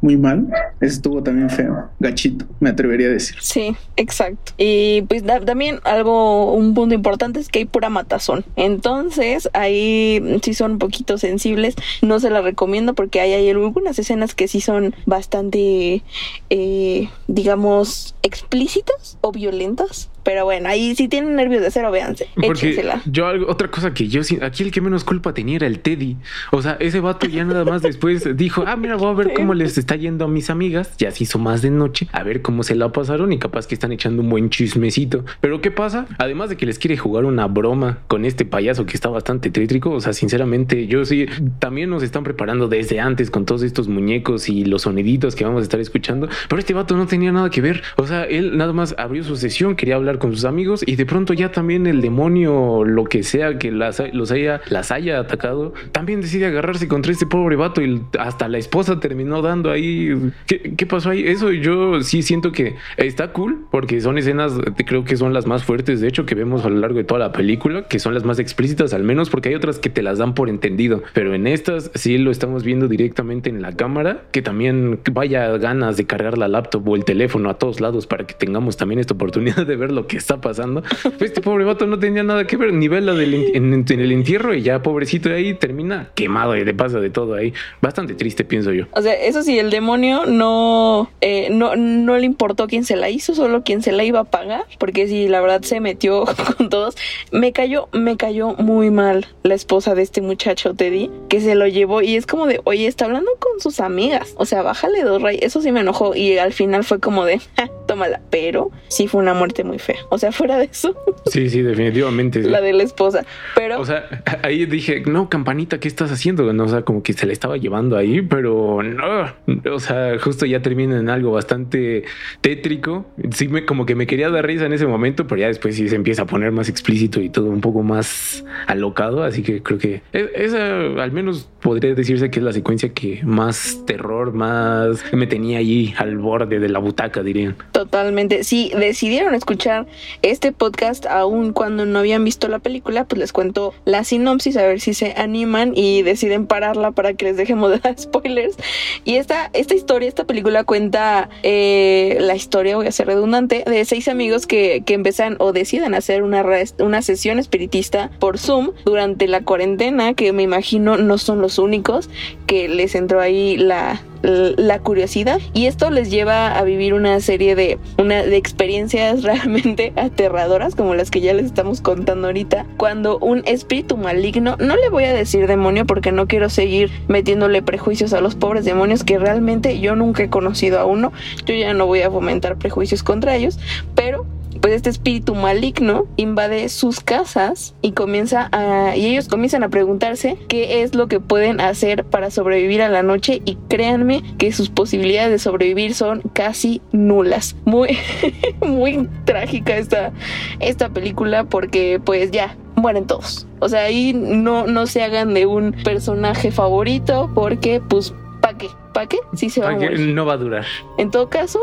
muy 0.00 0.16
mal. 0.16 0.48
Estuvo 0.80 1.22
también 1.22 1.50
feo, 1.50 1.88
gachito, 1.98 2.44
me 2.60 2.70
atrevería 2.70 3.08
a 3.08 3.10
decir. 3.10 3.36
Sí, 3.40 3.76
exacto. 3.96 4.52
Y 4.58 5.02
pues 5.02 5.24
también 5.24 5.80
algo, 5.84 6.52
un 6.52 6.74
punto 6.74 6.94
importante 6.94 7.40
es 7.40 7.48
que 7.48 7.60
hay 7.60 7.64
pura 7.64 7.88
matazón. 7.88 8.44
Entonces, 8.56 9.48
ahí 9.52 10.40
sí 10.42 10.54
son 10.54 10.72
un 10.72 10.78
poquito 10.78 11.18
sensibles. 11.18 11.74
No 12.02 12.20
se 12.20 12.30
la 12.30 12.42
recomiendo 12.42 12.94
porque 12.94 13.20
hay, 13.20 13.32
hay 13.32 13.50
algunas 13.50 13.98
escenas 13.98 14.34
que 14.34 14.48
sí 14.48 14.60
son 14.60 14.94
bastante, 15.06 16.02
eh, 16.50 17.08
digamos, 17.26 18.14
explícitas 18.22 19.18
o 19.20 19.32
violentas. 19.32 20.10
Pero 20.24 20.44
bueno, 20.44 20.68
ahí 20.68 20.94
si 20.94 21.08
tienen 21.08 21.36
nervios 21.36 21.62
de 21.62 21.70
cero, 21.70 21.90
véanse. 21.90 22.28
Porque 22.34 22.82
yo 23.06 23.26
algo, 23.26 23.50
otra 23.50 23.70
cosa 23.70 23.92
que 23.94 24.08
yo 24.08 24.22
aquí 24.42 24.62
el 24.62 24.70
que 24.70 24.80
menos 24.80 25.04
culpa 25.04 25.34
tenía 25.34 25.56
era 25.56 25.66
el 25.66 25.80
Teddy. 25.80 26.16
O 26.50 26.62
sea, 26.62 26.76
ese 26.80 27.00
vato 27.00 27.26
ya 27.26 27.44
nada 27.44 27.64
más 27.64 27.82
después 27.82 28.36
dijo, 28.36 28.64
ah, 28.66 28.76
mira, 28.76 28.96
voy 28.96 29.10
a 29.10 29.12
ver 29.12 29.34
cómo 29.34 29.54
les 29.54 29.78
está 29.78 29.96
yendo 29.96 30.24
a 30.24 30.28
mis 30.28 30.50
amigas. 30.50 30.96
Ya 30.98 31.10
se 31.10 31.24
hizo 31.24 31.38
más 31.38 31.62
de 31.62 31.70
noche, 31.70 32.08
a 32.12 32.22
ver 32.22 32.42
cómo 32.42 32.62
se 32.62 32.74
la 32.74 32.90
pasaron 32.90 33.32
y 33.32 33.38
capaz 33.38 33.66
que 33.66 33.74
están 33.74 33.92
echando 33.92 34.22
un 34.22 34.30
buen 34.30 34.50
chismecito. 34.50 35.24
Pero 35.40 35.60
¿qué 35.60 35.70
pasa? 35.70 36.06
Además 36.18 36.48
de 36.48 36.56
que 36.56 36.66
les 36.66 36.78
quiere 36.78 36.96
jugar 36.96 37.24
una 37.24 37.46
broma 37.46 37.98
con 38.08 38.24
este 38.24 38.44
payaso 38.44 38.86
que 38.86 38.94
está 38.94 39.10
bastante 39.10 39.50
trítrico, 39.50 39.90
o 39.90 40.00
sea, 40.00 40.12
sinceramente, 40.12 40.86
yo 40.86 41.04
sí, 41.04 41.26
también 41.58 41.90
nos 41.90 42.02
están 42.02 42.24
preparando 42.24 42.68
desde 42.68 43.00
antes 43.00 43.30
con 43.30 43.44
todos 43.44 43.62
estos 43.62 43.88
muñecos 43.88 44.48
y 44.48 44.64
los 44.64 44.82
soniditos 44.82 45.34
que 45.34 45.44
vamos 45.44 45.60
a 45.60 45.64
estar 45.64 45.80
escuchando. 45.80 46.28
Pero 46.48 46.58
este 46.58 46.74
vato 46.74 46.96
no 46.96 47.06
tenía 47.06 47.32
nada 47.32 47.50
que 47.50 47.60
ver. 47.60 47.82
O 47.96 48.06
sea, 48.06 48.24
él 48.24 48.56
nada 48.56 48.72
más 48.72 48.94
abrió 48.98 49.22
su 49.24 49.36
sesión, 49.36 49.76
quería 49.76 49.96
hablar 49.96 50.13
con 50.18 50.32
sus 50.32 50.44
amigos 50.44 50.82
y 50.86 50.96
de 50.96 51.06
pronto 51.06 51.32
ya 51.32 51.52
también 51.52 51.86
el 51.86 52.00
demonio, 52.00 52.84
lo 52.84 53.04
que 53.04 53.22
sea 53.22 53.58
que 53.58 53.70
las, 53.70 54.02
los 54.12 54.30
haya, 54.30 54.60
las 54.68 54.90
haya 54.90 55.18
atacado, 55.18 55.74
también 55.92 56.20
decide 56.20 56.46
agarrarse 56.46 56.88
contra 56.88 57.12
este 57.12 57.26
pobre 57.26 57.56
vato 57.56 57.82
y 57.82 58.02
hasta 58.18 58.48
la 58.48 58.58
esposa 58.58 59.00
terminó 59.00 59.42
dando 59.42 59.70
ahí. 59.70 60.32
¿Qué, 60.46 60.86
pasó 60.86 61.10
ahí? 61.10 61.26
Eso 61.26 61.50
yo 61.52 62.02
sí 62.02 62.22
siento 62.22 62.52
que 62.52 62.76
está 62.96 63.32
cool 63.32 63.66
porque 63.70 64.00
son 64.00 64.18
escenas, 64.18 64.52
creo 64.86 65.04
que 65.04 65.16
son 65.16 65.32
las 65.32 65.46
más 65.46 65.64
fuertes, 65.64 66.00
de 66.00 66.08
hecho, 66.08 66.26
que 66.26 66.34
vemos 66.34 66.64
a 66.64 66.68
lo 66.68 66.76
largo 66.76 66.98
de 66.98 67.04
toda 67.04 67.20
la 67.20 67.32
película, 67.32 67.86
que 67.88 67.98
son 67.98 68.14
las 68.14 68.24
más 68.24 68.38
explícitas 68.38 68.92
al 68.92 69.02
menos 69.02 69.30
porque 69.30 69.48
hay 69.50 69.54
otras 69.54 69.78
que 69.78 69.90
te 69.90 70.02
las 70.02 70.18
dan 70.18 70.34
por 70.34 70.48
entendido, 70.48 71.02
pero 71.12 71.34
en 71.34 71.46
estas 71.46 71.90
sí 71.94 72.18
lo 72.18 72.30
estamos 72.30 72.64
viendo 72.64 72.88
directamente 72.88 73.50
en 73.50 73.62
la 73.62 73.72
cámara, 73.72 74.24
que 74.30 74.42
también 74.42 75.00
vaya 75.12 75.56
ganas 75.58 75.96
de 75.96 76.06
cargar 76.06 76.38
la 76.38 76.48
laptop 76.48 76.88
o 76.88 76.96
el 76.96 77.04
teléfono 77.04 77.50
a 77.50 77.58
todos 77.58 77.80
lados 77.80 78.06
para 78.06 78.26
que 78.26 78.34
tengamos 78.34 78.76
también 78.76 78.98
esta 78.98 79.14
oportunidad 79.14 79.66
de 79.66 79.76
ver 79.76 79.92
que 80.06 80.16
está 80.16 80.40
pasando. 80.40 80.82
Pues 81.02 81.30
este 81.30 81.40
pobre 81.40 81.64
vato 81.64 81.86
no 81.86 81.98
tenía 81.98 82.22
nada 82.22 82.46
que 82.46 82.56
ver, 82.56 82.72
ni 82.72 82.88
vela 82.88 83.12
en, 83.12 83.84
el 83.88 84.12
entierro 84.12 84.54
y 84.54 84.62
ya 84.62 84.82
pobrecito 84.82 85.30
ahí 85.30 85.54
termina 85.54 86.10
quemado 86.14 86.56
y 86.56 86.64
le 86.64 86.74
pasa 86.74 87.00
de 87.00 87.10
todo 87.10 87.34
ahí. 87.34 87.52
Bastante 87.80 88.14
triste, 88.14 88.44
pienso 88.44 88.72
yo. 88.72 88.86
O 88.92 89.02
sea, 89.02 89.14
eso 89.14 89.42
sí, 89.42 89.58
el 89.58 89.70
demonio 89.70 90.26
no, 90.26 91.10
eh, 91.20 91.48
no, 91.50 91.76
no 91.76 92.18
le 92.18 92.26
importó 92.26 92.66
quién 92.66 92.84
se 92.84 92.96
la 92.96 93.10
hizo, 93.10 93.34
solo 93.34 93.62
quién 93.64 93.82
se 93.82 93.92
la 93.92 94.04
iba 94.04 94.20
a 94.20 94.24
pagar, 94.24 94.64
porque 94.78 95.06
si 95.06 95.28
la 95.28 95.40
verdad 95.40 95.62
se 95.62 95.80
metió 95.80 96.24
con 96.56 96.68
todos. 96.68 96.96
Me 97.30 97.52
cayó, 97.52 97.88
me 97.92 98.16
cayó 98.16 98.54
muy 98.54 98.90
mal 98.90 99.26
la 99.42 99.54
esposa 99.54 99.94
de 99.94 100.02
este 100.02 100.20
muchacho, 100.20 100.74
Teddy, 100.74 101.10
que 101.28 101.40
se 101.40 101.54
lo 101.54 101.66
llevó 101.66 102.02
y 102.02 102.16
es 102.16 102.26
como 102.26 102.46
de, 102.46 102.60
oye, 102.64 102.86
está 102.86 103.04
hablando 103.04 103.30
con 103.38 103.60
sus 103.60 103.80
amigas. 103.80 104.34
O 104.36 104.46
sea, 104.46 104.62
bájale 104.62 105.02
dos 105.02 105.22
rayos. 105.22 105.42
Eso 105.42 105.60
sí 105.60 105.72
me 105.72 105.80
enojó 105.80 106.14
y 106.14 106.38
al 106.38 106.52
final 106.52 106.84
fue 106.84 107.00
como 107.00 107.24
de, 107.24 107.40
tómala. 107.86 108.20
Pero 108.30 108.70
sí 108.88 109.08
fue 109.08 109.20
una 109.20 109.34
muerte 109.34 109.64
muy 109.64 109.78
fea. 109.78 109.93
O 110.08 110.18
sea, 110.18 110.32
fuera 110.32 110.58
de 110.58 110.64
eso. 110.64 110.94
Sí, 111.26 111.48
sí, 111.50 111.62
definitivamente. 111.62 112.42
La 112.42 112.60
de 112.60 112.72
la 112.72 112.82
esposa. 112.82 113.24
Pero. 113.54 113.80
O 113.80 113.84
sea, 113.84 114.22
ahí 114.42 114.66
dije, 114.66 115.02
no, 115.06 115.28
campanita, 115.28 115.78
¿qué 115.78 115.88
estás 115.88 116.10
haciendo? 116.10 116.44
o 116.44 116.68
sea, 116.68 116.82
como 116.82 117.02
que 117.02 117.12
se 117.12 117.26
le 117.26 117.32
estaba 117.32 117.56
llevando 117.56 117.96
ahí, 117.96 118.22
pero 118.22 118.82
no. 118.82 119.32
O 119.72 119.80
sea, 119.80 120.18
justo 120.18 120.46
ya 120.46 120.60
termina 120.60 120.98
en 120.98 121.08
algo 121.08 121.32
bastante 121.32 122.04
tétrico. 122.40 123.06
Sí, 123.32 123.48
me, 123.48 123.64
como 123.64 123.86
que 123.86 123.94
me 123.94 124.06
quería 124.06 124.30
dar 124.30 124.46
risa 124.46 124.66
en 124.66 124.72
ese 124.72 124.86
momento, 124.86 125.26
pero 125.26 125.40
ya 125.40 125.48
después 125.48 125.76
sí 125.76 125.88
se 125.88 125.96
empieza 125.96 126.22
a 126.22 126.26
poner 126.26 126.52
más 126.52 126.68
explícito 126.68 127.20
y 127.20 127.28
todo 127.28 127.46
un 127.46 127.60
poco 127.60 127.82
más 127.82 128.44
alocado. 128.66 129.22
Así 129.22 129.42
que 129.42 129.62
creo 129.62 129.78
que 129.78 130.02
e, 130.12 130.30
esa, 130.34 130.76
al 131.02 131.12
menos 131.12 131.48
podría 131.60 131.94
decirse 131.94 132.30
que 132.30 132.40
es 132.40 132.44
la 132.44 132.52
secuencia 132.52 132.92
que 132.92 133.20
más 133.24 133.82
terror, 133.86 134.32
más 134.32 135.02
me 135.12 135.26
tenía 135.26 135.58
allí 135.58 135.94
al 135.96 136.18
borde 136.18 136.58
de 136.58 136.68
la 136.68 136.78
butaca, 136.78 137.22
dirían. 137.22 137.56
Totalmente. 137.72 138.44
Si 138.44 138.70
decidieron 138.70 139.34
escuchar 139.34 139.83
este 140.22 140.52
podcast 140.52 141.06
aún 141.06 141.52
cuando 141.52 141.86
no 141.86 141.98
habían 141.98 142.24
visto 142.24 142.48
la 142.48 142.58
película, 142.58 143.04
pues 143.04 143.18
les 143.18 143.32
cuento 143.32 143.74
la 143.84 144.04
sinopsis 144.04 144.56
a 144.56 144.66
ver 144.66 144.80
si 144.80 144.94
se 144.94 145.14
animan 145.16 145.72
y 145.74 146.02
deciden 146.02 146.46
pararla 146.46 146.92
para 146.92 147.14
que 147.14 147.26
les 147.26 147.36
dejemos 147.36 147.70
de 147.70 147.80
spoilers. 147.98 148.56
Y 149.04 149.16
esta, 149.16 149.50
esta 149.52 149.74
historia, 149.74 150.08
esta 150.08 150.24
película 150.24 150.64
cuenta 150.64 151.28
eh, 151.42 152.18
la 152.20 152.34
historia, 152.34 152.76
voy 152.76 152.86
a 152.86 152.92
ser 152.92 153.06
redundante, 153.06 153.64
de 153.66 153.84
seis 153.84 154.08
amigos 154.08 154.46
que, 154.46 154.82
que 154.84 154.94
empiezan 154.94 155.36
o 155.38 155.52
deciden 155.52 155.94
hacer 155.94 156.22
una, 156.22 156.44
una 156.78 157.02
sesión 157.02 157.38
espiritista 157.38 158.10
por 158.18 158.38
Zoom 158.38 158.72
durante 158.84 159.28
la 159.28 159.42
cuarentena, 159.42 160.14
que 160.14 160.32
me 160.32 160.42
imagino 160.42 160.96
no 160.96 161.18
son 161.18 161.40
los 161.40 161.58
únicos, 161.58 162.08
que 162.46 162.68
les 162.68 162.94
entró 162.94 163.20
ahí 163.20 163.56
la, 163.56 164.02
la 164.24 164.78
curiosidad 164.78 165.40
y 165.52 165.66
esto 165.66 165.90
les 165.90 166.10
lleva 166.10 166.56
a 166.56 166.62
vivir 166.64 166.94
una 166.94 167.20
serie 167.20 167.54
de, 167.54 167.78
una, 167.98 168.22
de 168.22 168.36
experiencias 168.36 169.22
realmente 169.22 169.73
aterradoras 169.96 170.74
como 170.74 170.94
las 170.94 171.10
que 171.10 171.20
ya 171.20 171.34
les 171.34 171.46
estamos 171.46 171.80
contando 171.80 172.28
ahorita 172.28 172.66
cuando 172.76 173.18
un 173.18 173.42
espíritu 173.46 173.96
maligno 173.96 174.56
no 174.58 174.76
le 174.76 174.88
voy 174.88 175.04
a 175.04 175.12
decir 175.12 175.46
demonio 175.46 175.86
porque 175.86 176.12
no 176.12 176.26
quiero 176.26 176.48
seguir 176.48 176.90
metiéndole 177.08 177.62
prejuicios 177.62 178.12
a 178.12 178.20
los 178.20 178.34
pobres 178.34 178.64
demonios 178.64 179.04
que 179.04 179.18
realmente 179.18 179.80
yo 179.80 179.96
nunca 179.96 180.22
he 180.22 180.30
conocido 180.30 180.78
a 180.78 180.84
uno 180.84 181.12
yo 181.44 181.54
ya 181.54 181.74
no 181.74 181.86
voy 181.86 182.02
a 182.02 182.10
fomentar 182.10 182.56
prejuicios 182.56 183.02
contra 183.02 183.34
ellos 183.34 183.58
pero 183.94 184.26
pues 184.64 184.76
este 184.76 184.88
espíritu 184.88 185.34
maligno 185.34 186.06
invade 186.16 186.70
sus 186.70 187.00
casas 187.00 187.74
y 187.82 187.92
comienza 187.92 188.48
a 188.50 188.96
y 188.96 189.04
ellos 189.04 189.28
comienzan 189.28 189.62
a 189.62 189.68
preguntarse 189.68 190.38
qué 190.48 190.80
es 190.80 190.94
lo 190.94 191.06
que 191.06 191.20
pueden 191.20 191.60
hacer 191.60 192.04
para 192.04 192.30
sobrevivir 192.30 192.80
a 192.80 192.88
la 192.88 193.02
noche 193.02 193.42
y 193.44 193.58
créanme 193.68 194.22
que 194.38 194.52
sus 194.52 194.70
posibilidades 194.70 195.30
de 195.32 195.38
sobrevivir 195.38 195.94
son 195.94 196.22
casi 196.32 196.80
nulas. 196.92 197.56
Muy 197.66 197.98
muy 198.66 199.06
trágica 199.26 199.76
esta 199.76 200.14
esta 200.60 200.88
película 200.88 201.44
porque 201.44 202.00
pues 202.02 202.30
ya 202.30 202.56
mueren 202.74 203.06
todos. 203.06 203.46
O 203.58 203.68
sea, 203.68 203.82
ahí 203.82 204.14
no 204.14 204.66
no 204.66 204.86
se 204.86 205.02
hagan 205.02 205.34
de 205.34 205.44
un 205.44 205.72
personaje 205.72 206.50
favorito 206.50 207.30
porque 207.34 207.82
pues 207.86 208.14
¿para 208.54 208.58
qué? 208.58 208.70
¿Para 208.92 209.06
qué? 209.06 209.18
Sí 209.34 209.50
se 209.50 209.60
va 209.60 209.70
a 209.70 209.72
morir. 209.72 210.14
no 210.14 210.24
va 210.24 210.34
a 210.34 210.36
durar. 210.36 210.64
En 210.98 211.10
todo 211.10 211.28
caso, 211.28 211.60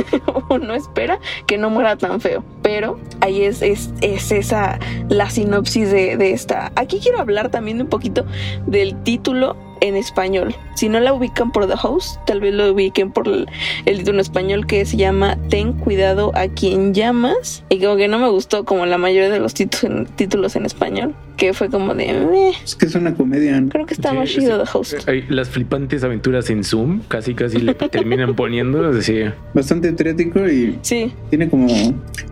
uno 0.50 0.74
espera 0.74 1.20
que 1.46 1.58
no 1.58 1.70
muera 1.70 1.96
tan 1.96 2.20
feo. 2.20 2.44
Pero 2.62 2.98
ahí 3.20 3.42
es, 3.42 3.62
es, 3.62 3.92
es 4.00 4.32
esa 4.32 4.78
la 5.08 5.30
sinopsis 5.30 5.90
de, 5.90 6.16
de 6.16 6.32
esta. 6.32 6.72
Aquí 6.76 6.98
quiero 7.00 7.20
hablar 7.20 7.50
también 7.50 7.80
un 7.80 7.88
poquito 7.88 8.24
del 8.66 9.00
título 9.02 9.56
en 9.82 9.96
español. 9.96 10.54
Si 10.74 10.88
no 10.88 10.98
la 11.00 11.12
ubican 11.12 11.52
por 11.52 11.66
The 11.66 11.74
Host, 11.82 12.18
tal 12.26 12.40
vez 12.40 12.54
lo 12.54 12.72
ubiquen 12.72 13.10
por 13.12 13.28
el, 13.28 13.46
el 13.84 13.98
título 13.98 14.16
en 14.16 14.20
español 14.20 14.66
que 14.66 14.84
se 14.86 14.96
llama 14.96 15.36
Ten 15.50 15.74
cuidado 15.74 16.32
a 16.34 16.48
quien 16.48 16.94
llamas. 16.94 17.64
Y 17.68 17.80
como 17.80 17.96
que 17.96 18.08
no 18.08 18.18
me 18.18 18.28
gustó 18.30 18.64
como 18.64 18.86
la 18.86 18.96
mayoría 18.96 19.28
de 19.28 19.40
los 19.40 19.52
títulos, 19.54 20.08
títulos 20.16 20.56
en 20.56 20.64
español. 20.66 21.14
Que 21.36 21.52
fue 21.54 21.68
como 21.70 21.94
de... 21.94 22.12
"Meh". 22.12 22.52
Es 22.62 22.76
que 22.76 22.86
es 22.86 22.94
una 22.94 23.14
comedia. 23.14 23.60
¿no? 23.60 23.68
creo 23.68 23.84
que 23.86 23.94
está 23.94 24.10
Sí, 24.10 24.16
más 24.16 24.28
chido 24.28 24.58
sí. 24.58 24.70
The 24.72 24.78
Host. 24.78 25.08
Ay, 25.08 25.24
Las 25.28 25.48
flipantes 25.48 26.04
aventuras 26.04 26.48
en 26.50 26.62
Zoom, 26.62 27.00
casi 27.08 27.34
casi 27.34 27.58
le 27.58 27.74
terminan 27.90 28.36
poniendo. 28.36 28.88
Así. 28.90 29.22
Bastante 29.52 29.92
trético 29.92 30.46
y 30.48 30.78
Sí, 30.82 31.12
tiene 31.30 31.48
como 31.48 31.66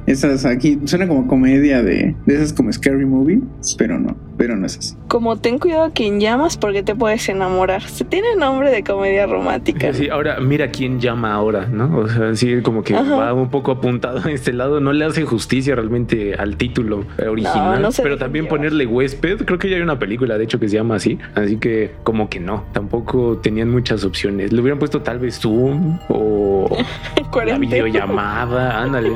esas 0.07 0.45
aquí. 0.45 0.79
Suena 0.85 1.09
como 1.09 1.27
comedia 1.27 1.83
de, 1.83 2.15
de 2.27 2.35
esas 2.35 2.53
como 2.53 2.73
Scary 2.73 3.05
Movie, 3.07 3.41
pero 3.77 3.99
no, 3.99 4.17
pero 4.37 4.57
no 4.57 4.67
es 4.67 4.79
así. 4.79 4.95
como 5.09 5.37
ten 5.39 5.59
cuidado 5.59 5.85
a 5.85 5.91
quien 5.91 6.21
llamas 6.21 6.57
porque 6.57 6.83
te 6.83 6.95
puedes 6.95 7.23
enamorar. 7.45 7.83
Se 7.83 8.05
tiene 8.05 8.29
nombre 8.37 8.71
de 8.71 8.83
comedia 8.85 9.27
romántica. 9.27 9.93
Sí, 9.93 10.09
ahora 10.09 10.39
mira 10.41 10.71
quién 10.71 11.01
llama 11.01 11.33
ahora, 11.33 11.67
¿no? 11.67 11.99
O 11.99 12.09
sea, 12.09 12.35
sí, 12.35 12.61
como 12.63 12.83
que 12.83 12.95
Ajá. 12.95 13.17
va 13.17 13.33
un 13.35 13.51
poco 13.51 13.73
apuntado 13.73 14.21
a 14.25 14.31
este 14.31 14.53
lado. 14.53 14.81
No 14.81 14.93
le 14.93 15.05
hace 15.05 15.25
justicia 15.25 15.75
realmente 15.75 16.35
al 16.35 16.57
título 16.57 17.05
original. 17.27 17.81
no 17.83 17.89
pero 18.03 18.19
también 18.19 18.45
llevar. 18.45 18.59
ponerle 18.59 18.87
huésped, 18.87 19.45
creo 19.45 19.59
que 19.59 19.69
ya 19.71 19.77
hay 19.77 19.83
una 19.83 19.99
película, 19.99 20.37
de 20.39 20.45
hecho, 20.45 20.61
que 20.61 20.69
se 20.69 20.77
llama 20.77 20.97
así. 20.97 21.19
Así 21.35 21.57
que, 21.57 21.93
como 22.03 22.29
que 22.29 22.41
no, 22.41 22.65
tampoco 22.73 23.39
tenían 23.43 23.71
muchas 23.71 24.05
opciones. 24.05 24.53
Le 24.53 24.61
hubieran 24.61 24.79
puesto 24.79 25.01
tal 25.03 25.19
vez 25.19 25.39
Zoom 25.41 25.99
o 26.09 26.69
la 27.47 27.59
videollamada, 27.59 28.83
ándale. 28.83 29.13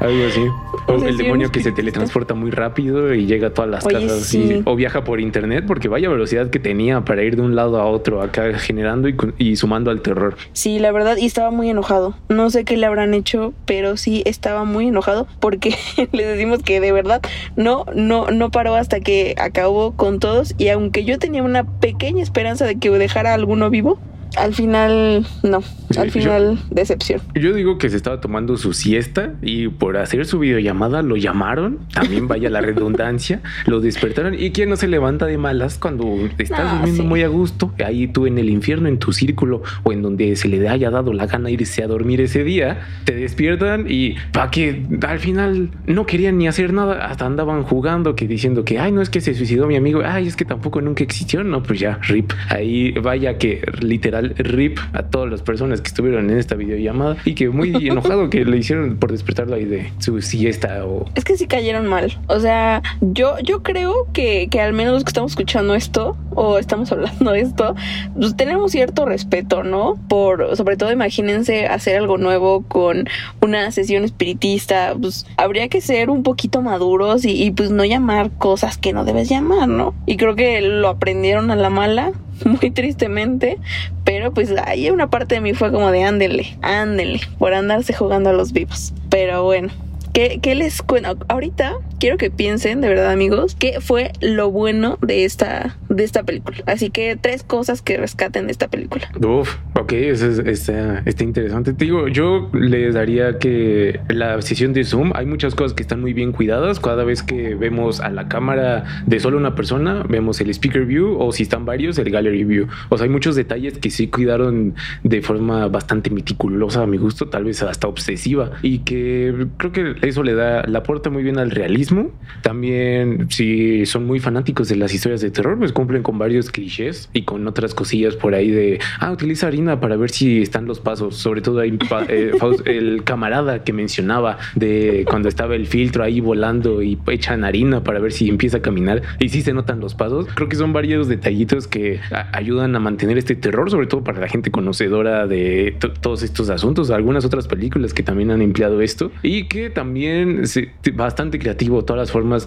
Algo 0.00 0.26
así. 0.28 0.40
O 0.88 0.92
O 0.94 1.00
sea, 1.00 1.08
el 1.08 1.16
demonio 1.16 1.46
un 1.46 1.52
que 1.52 1.60
se 1.60 1.72
teletransporta 1.72 2.34
muy 2.34 2.50
rápido 2.50 3.12
y 3.14 3.26
llega 3.26 3.48
a 3.48 3.50
todas 3.54 3.70
las 3.70 3.86
Oye, 3.86 3.94
casas. 4.06 4.24
sí. 4.26 4.56
y- 4.58 4.62
o 4.64 4.76
viaja 4.76 5.02
por 5.04 5.20
internet, 5.20 5.64
porque 5.66 5.88
vaya 5.88 6.08
velocidad 6.08 6.50
que 6.50 6.58
tenía 6.58 7.00
para 7.00 7.22
ir 7.24 7.36
de 7.36 7.42
un 7.46 7.56
lado 7.56 7.80
a 7.80 7.86
otro, 7.86 8.22
acá 8.22 8.58
generando 8.58 9.08
y, 9.08 9.16
y 9.38 9.56
sumando 9.56 9.90
al 9.90 10.02
terror. 10.02 10.36
Sí, 10.52 10.78
la 10.78 10.92
verdad, 10.92 11.16
y 11.16 11.26
estaba 11.26 11.50
muy 11.50 11.70
enojado. 11.70 12.14
No 12.28 12.50
sé 12.50 12.64
qué 12.64 12.76
le 12.76 12.86
habrán 12.86 13.14
hecho, 13.14 13.54
pero 13.64 13.96
sí 13.96 14.22
estaba 14.26 14.64
muy 14.64 14.88
enojado 14.88 15.26
porque 15.40 15.76
le 16.12 16.26
decimos 16.26 16.62
que 16.62 16.80
de 16.80 16.92
verdad 16.92 17.22
no, 17.56 17.86
no, 17.94 18.30
no 18.30 18.50
paró 18.50 18.74
hasta 18.74 19.00
que 19.00 19.34
acabó 19.38 19.92
con 19.92 20.18
todos. 20.18 20.54
Y 20.58 20.68
aunque 20.68 21.04
yo 21.04 21.18
tenía 21.18 21.42
una 21.42 21.64
pequeña 21.64 22.22
esperanza 22.22 22.66
de 22.66 22.76
que 22.76 22.90
dejara 22.98 23.30
a 23.30 23.34
alguno 23.34 23.70
vivo, 23.70 23.98
al 24.36 24.54
final 24.54 25.26
no. 25.42 25.62
Al 25.96 26.06
yo- 26.06 26.12
final, 26.12 26.58
decepción. 26.70 27.20
Yo 27.34 27.52
digo 27.54 27.78
que 27.78 27.88
se 27.88 27.96
estaba 27.96 28.20
tomando 28.20 28.56
su 28.56 28.72
siesta 28.72 29.34
y 29.42 29.68
por 29.68 29.96
hacer 29.96 30.26
su 30.26 30.38
videollamada 30.38 31.02
lo 31.02 31.16
llamaron, 31.16 31.78
también 31.92 32.28
vaya 32.28 32.50
la 32.50 32.60
redundancia, 32.60 33.40
lo 33.66 33.80
despertaron 33.80 34.34
y 34.38 34.50
quién 34.50 34.68
no 34.70 34.76
se 34.76 34.88
levanta 34.88 35.26
de 35.26 35.38
malas 35.38 35.78
cuando 35.78 36.06
estás 36.38 36.64
No, 36.64 36.70
durmiendo 36.78 37.02
sí. 37.02 37.08
muy 37.08 37.22
a 37.22 37.28
gusto, 37.28 37.72
ahí 37.84 38.08
tú 38.08 38.26
en 38.26 38.38
el 38.38 38.48
infierno, 38.50 38.88
en 38.88 38.98
tu 38.98 39.12
círculo 39.12 39.62
o 39.82 39.92
en 39.92 40.02
donde 40.02 40.36
se 40.36 40.48
le 40.48 40.66
haya 40.68 40.90
dado 40.90 41.12
la 41.12 41.26
gana 41.26 41.50
irse 41.50 41.82
a 41.82 41.86
dormir 41.86 42.20
ese 42.20 42.44
día, 42.44 42.80
te 43.04 43.14
despiertan 43.14 43.86
y 43.88 44.14
para 44.32 44.50
que 44.50 44.82
al 45.06 45.18
final 45.18 45.70
no 45.86 46.06
querían 46.06 46.38
ni 46.38 46.48
hacer 46.48 46.72
nada, 46.72 47.06
hasta 47.06 47.26
andaban 47.26 47.62
jugando 47.62 48.14
que 48.16 48.26
diciendo 48.26 48.64
que 48.64 48.78
ay 48.78 48.92
no 48.92 49.02
es 49.02 49.10
que 49.10 49.20
se 49.20 49.34
suicidó 49.34 49.66
mi 49.66 49.76
amigo, 49.76 50.02
ay 50.04 50.26
es 50.26 50.36
que 50.36 50.44
tampoco 50.44 50.80
nunca 50.80 51.02
existió, 51.04 51.42
no 51.44 51.62
pues 51.62 51.80
ya 51.80 51.98
rip, 52.02 52.32
ahí 52.50 52.92
vaya 52.92 53.38
que 53.38 53.62
literal 53.80 54.34
rip 54.38 54.78
a 54.92 55.04
todas 55.04 55.30
las 55.30 55.42
personas 55.42 55.80
que 55.86 55.90
estuvieron 55.90 56.28
en 56.30 56.38
esta 56.38 56.56
videollamada 56.56 57.16
y 57.24 57.34
que 57.34 57.48
muy 57.48 57.70
enojado 57.88 58.28
que 58.28 58.44
le 58.44 58.56
hicieron 58.56 58.96
por 58.96 59.12
despertarlo 59.12 59.54
ahí 59.54 59.64
de 59.64 59.92
su 59.98 60.20
siesta 60.20 60.84
o 60.84 61.04
Es 61.14 61.24
que 61.24 61.36
sí 61.36 61.46
cayeron 61.46 61.86
mal. 61.86 62.18
O 62.26 62.40
sea, 62.40 62.82
yo, 63.00 63.38
yo 63.38 63.62
creo 63.62 64.08
que, 64.12 64.48
que 64.50 64.60
al 64.60 64.72
menos 64.72 64.94
los 64.94 65.04
que 65.04 65.10
estamos 65.10 65.32
escuchando 65.32 65.74
esto 65.76 66.16
o 66.34 66.58
estamos 66.58 66.90
hablando 66.90 67.30
de 67.30 67.40
esto, 67.40 67.76
pues 68.18 68.36
tenemos 68.36 68.72
cierto 68.72 69.06
respeto, 69.06 69.62
¿no? 69.62 69.94
Por, 70.08 70.56
sobre 70.56 70.76
todo, 70.76 70.90
imagínense 70.90 71.66
hacer 71.66 71.98
algo 71.98 72.18
nuevo 72.18 72.62
con 72.62 73.08
una 73.40 73.70
sesión 73.70 74.04
espiritista. 74.04 74.94
Pues 75.00 75.24
habría 75.36 75.68
que 75.68 75.80
ser 75.80 76.10
un 76.10 76.24
poquito 76.24 76.62
maduros 76.62 77.24
y, 77.24 77.42
y, 77.42 77.52
pues 77.52 77.70
no 77.70 77.84
llamar 77.84 78.30
cosas 78.32 78.76
que 78.76 78.92
no 78.92 79.04
debes 79.04 79.28
llamar, 79.28 79.68
¿no? 79.68 79.94
Y 80.04 80.16
creo 80.16 80.34
que 80.34 80.60
lo 80.62 80.88
aprendieron 80.88 81.52
a 81.52 81.56
la 81.56 81.70
mala. 81.70 82.12
Muy 82.44 82.70
tristemente, 82.70 83.58
pero 84.04 84.32
pues 84.32 84.52
ahí 84.64 84.90
una 84.90 85.08
parte 85.08 85.36
de 85.36 85.40
mí 85.40 85.54
fue 85.54 85.70
como 85.72 85.90
de 85.90 86.04
ándenle, 86.04 86.56
ándenle, 86.62 87.20
por 87.38 87.54
andarse 87.54 87.92
jugando 87.92 88.30
a 88.30 88.32
los 88.32 88.52
vivos. 88.52 88.92
Pero 89.08 89.44
bueno, 89.44 89.70
¿Qué, 90.16 90.38
¿Qué, 90.40 90.54
les 90.54 90.80
cuento? 90.80 91.18
Ahorita 91.28 91.74
quiero 92.00 92.16
que 92.16 92.30
piensen, 92.30 92.80
de 92.80 92.88
verdad, 92.88 93.10
amigos, 93.10 93.54
qué 93.54 93.82
fue 93.82 94.12
lo 94.22 94.50
bueno 94.50 94.98
de 95.02 95.26
esta, 95.26 95.76
de 95.90 96.04
esta 96.04 96.22
película. 96.22 96.56
Así 96.64 96.88
que 96.88 97.18
tres 97.20 97.42
cosas 97.42 97.82
que 97.82 97.98
rescaten 97.98 98.46
de 98.46 98.52
esta 98.52 98.68
película. 98.68 99.10
Uf, 99.20 99.56
ok, 99.74 99.92
eso 99.92 100.26
es, 100.30 100.38
está, 100.38 101.02
está 101.04 101.22
interesante. 101.22 101.74
Te 101.74 101.84
digo, 101.84 102.08
yo 102.08 102.48
les 102.54 102.94
daría 102.94 103.38
que 103.38 104.00
la 104.08 104.40
sesión 104.40 104.72
de 104.72 104.84
Zoom 104.84 105.12
hay 105.14 105.26
muchas 105.26 105.54
cosas 105.54 105.74
que 105.74 105.82
están 105.82 106.00
muy 106.00 106.14
bien 106.14 106.32
cuidadas. 106.32 106.80
Cada 106.80 107.04
vez 107.04 107.22
que 107.22 107.54
vemos 107.54 108.00
a 108.00 108.08
la 108.08 108.26
cámara 108.26 108.84
de 109.04 109.20
solo 109.20 109.36
una 109.36 109.54
persona, 109.54 110.02
vemos 110.08 110.40
el 110.40 110.48
speaker 110.48 110.86
view 110.86 111.18
o 111.20 111.30
si 111.30 111.42
están 111.42 111.66
varios, 111.66 111.98
el 111.98 112.08
gallery 112.08 112.44
view. 112.44 112.68
O 112.88 112.96
sea, 112.96 113.04
hay 113.04 113.10
muchos 113.10 113.36
detalles 113.36 113.76
que 113.76 113.90
sí 113.90 114.08
cuidaron 114.08 114.76
de 115.02 115.20
forma 115.20 115.68
bastante 115.68 116.08
meticulosa 116.08 116.84
a 116.84 116.86
mi 116.86 116.96
gusto, 116.96 117.28
tal 117.28 117.44
vez 117.44 117.62
hasta 117.62 117.86
obsesiva 117.86 118.52
y 118.62 118.78
que 118.78 119.46
creo 119.58 119.72
que 119.72 120.05
eso 120.08 120.22
le 120.22 120.34
da, 120.34 120.62
le 120.62 120.78
aporta 120.78 121.10
muy 121.10 121.22
bien 121.22 121.38
al 121.38 121.50
realismo. 121.50 122.10
También, 122.42 123.26
si 123.30 123.86
son 123.86 124.06
muy 124.06 124.20
fanáticos 124.20 124.68
de 124.68 124.76
las 124.76 124.94
historias 124.94 125.20
de 125.20 125.30
terror, 125.30 125.58
pues 125.58 125.72
cumplen 125.72 126.02
con 126.02 126.18
varios 126.18 126.50
clichés 126.50 127.08
y 127.12 127.22
con 127.22 127.46
otras 127.46 127.74
cosillas 127.74 128.16
por 128.16 128.34
ahí 128.34 128.50
de, 128.50 128.78
ah, 129.00 129.12
utiliza 129.12 129.46
harina 129.46 129.80
para 129.80 129.96
ver 129.96 130.10
si 130.10 130.42
están 130.42 130.66
los 130.66 130.80
pasos. 130.80 131.16
Sobre 131.16 131.40
todo 131.40 131.60
hay 131.60 131.78
eh, 132.08 132.32
el 132.66 133.04
camarada 133.04 133.64
que 133.64 133.72
mencionaba 133.72 134.38
de 134.54 135.04
cuando 135.08 135.28
estaba 135.28 135.54
el 135.54 135.66
filtro 135.66 136.04
ahí 136.04 136.20
volando 136.20 136.82
y 136.82 136.98
echan 137.08 137.44
harina 137.44 137.82
para 137.82 137.98
ver 137.98 138.12
si 138.12 138.28
empieza 138.28 138.58
a 138.58 138.62
caminar 138.62 139.02
y 139.18 139.28
si 139.28 139.42
se 139.42 139.52
notan 139.52 139.80
los 139.80 139.94
pasos. 139.94 140.26
Creo 140.34 140.48
que 140.48 140.56
son 140.56 140.72
varios 140.72 141.08
detallitos 141.08 141.66
que 141.66 142.00
ayudan 142.32 142.74
a 142.76 142.80
mantener 142.80 143.18
este 143.18 143.34
terror, 143.34 143.70
sobre 143.70 143.86
todo 143.86 144.04
para 144.04 144.20
la 144.20 144.28
gente 144.28 144.50
conocedora 144.50 145.26
de 145.26 145.76
todos 146.00 146.22
estos 146.22 146.50
asuntos. 146.50 146.90
Algunas 146.90 147.24
otras 147.24 147.48
películas 147.48 147.94
que 147.94 148.02
también 148.02 148.30
han 148.30 148.42
empleado 148.42 148.80
esto 148.80 149.10
y 149.22 149.44
que 149.44 149.70
también 149.70 149.95
también 149.96 150.46
sí, 150.46 150.68
bastante 150.92 151.38
creativo, 151.38 151.82
todas 151.82 152.00
las 152.00 152.12
formas. 152.12 152.46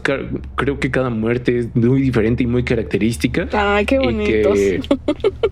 Creo 0.56 0.80
que 0.80 0.92
cada 0.92 1.10
muerte 1.10 1.58
es 1.58 1.76
muy 1.76 2.00
diferente 2.00 2.44
y 2.44 2.46
muy 2.46 2.64
característica. 2.64 3.48
Ay, 3.54 3.86
qué 3.86 3.98
bonitos. 3.98 4.54
Que, 4.54 4.82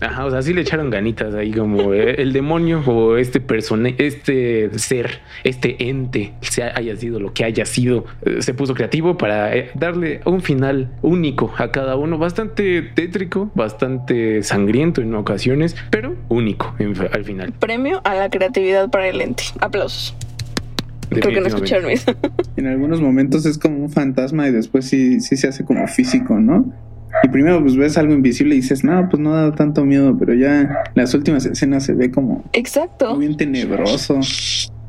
ajá, 0.00 0.26
o 0.26 0.30
sea, 0.30 0.40
sí 0.42 0.54
le 0.54 0.60
echaron 0.60 0.90
ganitas 0.90 1.34
ahí 1.34 1.50
como 1.50 1.92
eh, 1.92 2.14
el 2.18 2.32
demonio 2.32 2.84
o 2.86 3.16
este 3.16 3.40
persona, 3.40 3.90
este 3.98 4.70
ser, 4.78 5.22
este 5.42 5.88
ente, 5.88 6.34
sea 6.40 6.72
haya 6.76 6.94
sido 6.94 7.18
lo 7.18 7.32
que 7.32 7.44
haya 7.44 7.64
sido, 7.66 8.04
eh, 8.24 8.42
se 8.42 8.54
puso 8.54 8.74
creativo 8.74 9.18
para 9.18 9.56
eh, 9.56 9.72
darle 9.74 10.20
un 10.24 10.40
final 10.40 10.92
único 11.02 11.52
a 11.58 11.72
cada 11.72 11.96
uno, 11.96 12.16
bastante 12.16 12.82
tétrico, 12.82 13.50
bastante 13.56 14.44
sangriento 14.44 15.00
en 15.00 15.16
ocasiones, 15.16 15.74
pero 15.90 16.14
único 16.28 16.76
en, 16.78 16.94
al 17.12 17.24
final. 17.24 17.52
Premio 17.58 18.00
a 18.04 18.14
la 18.14 18.30
creatividad 18.30 18.88
para 18.88 19.08
el 19.08 19.20
ente. 19.20 19.42
Aplausos. 19.58 20.14
Creo 21.10 21.34
que 21.34 21.40
no 21.40 21.46
escucharon 21.46 21.90
eso. 21.90 22.14
En 22.56 22.66
algunos 22.66 23.00
momentos 23.00 23.46
es 23.46 23.58
como 23.58 23.78
un 23.78 23.90
fantasma 23.90 24.48
y 24.48 24.52
después 24.52 24.84
sí, 24.86 25.20
sí 25.20 25.36
se 25.36 25.48
hace 25.48 25.64
como 25.64 25.86
físico, 25.86 26.38
¿no? 26.38 26.72
Y 27.22 27.28
primero 27.28 27.60
pues 27.60 27.76
ves 27.76 27.96
algo 27.98 28.14
invisible 28.14 28.54
y 28.54 28.60
dices, 28.60 28.84
no, 28.84 29.08
pues 29.08 29.20
no 29.20 29.32
da 29.32 29.54
tanto 29.54 29.84
miedo, 29.84 30.16
pero 30.18 30.34
ya 30.34 30.84
las 30.94 31.14
últimas 31.14 31.46
escenas 31.46 31.84
se 31.84 31.94
ve 31.94 32.10
como 32.10 32.44
Exacto. 32.52 33.16
bien 33.16 33.36
tenebroso, 33.36 34.20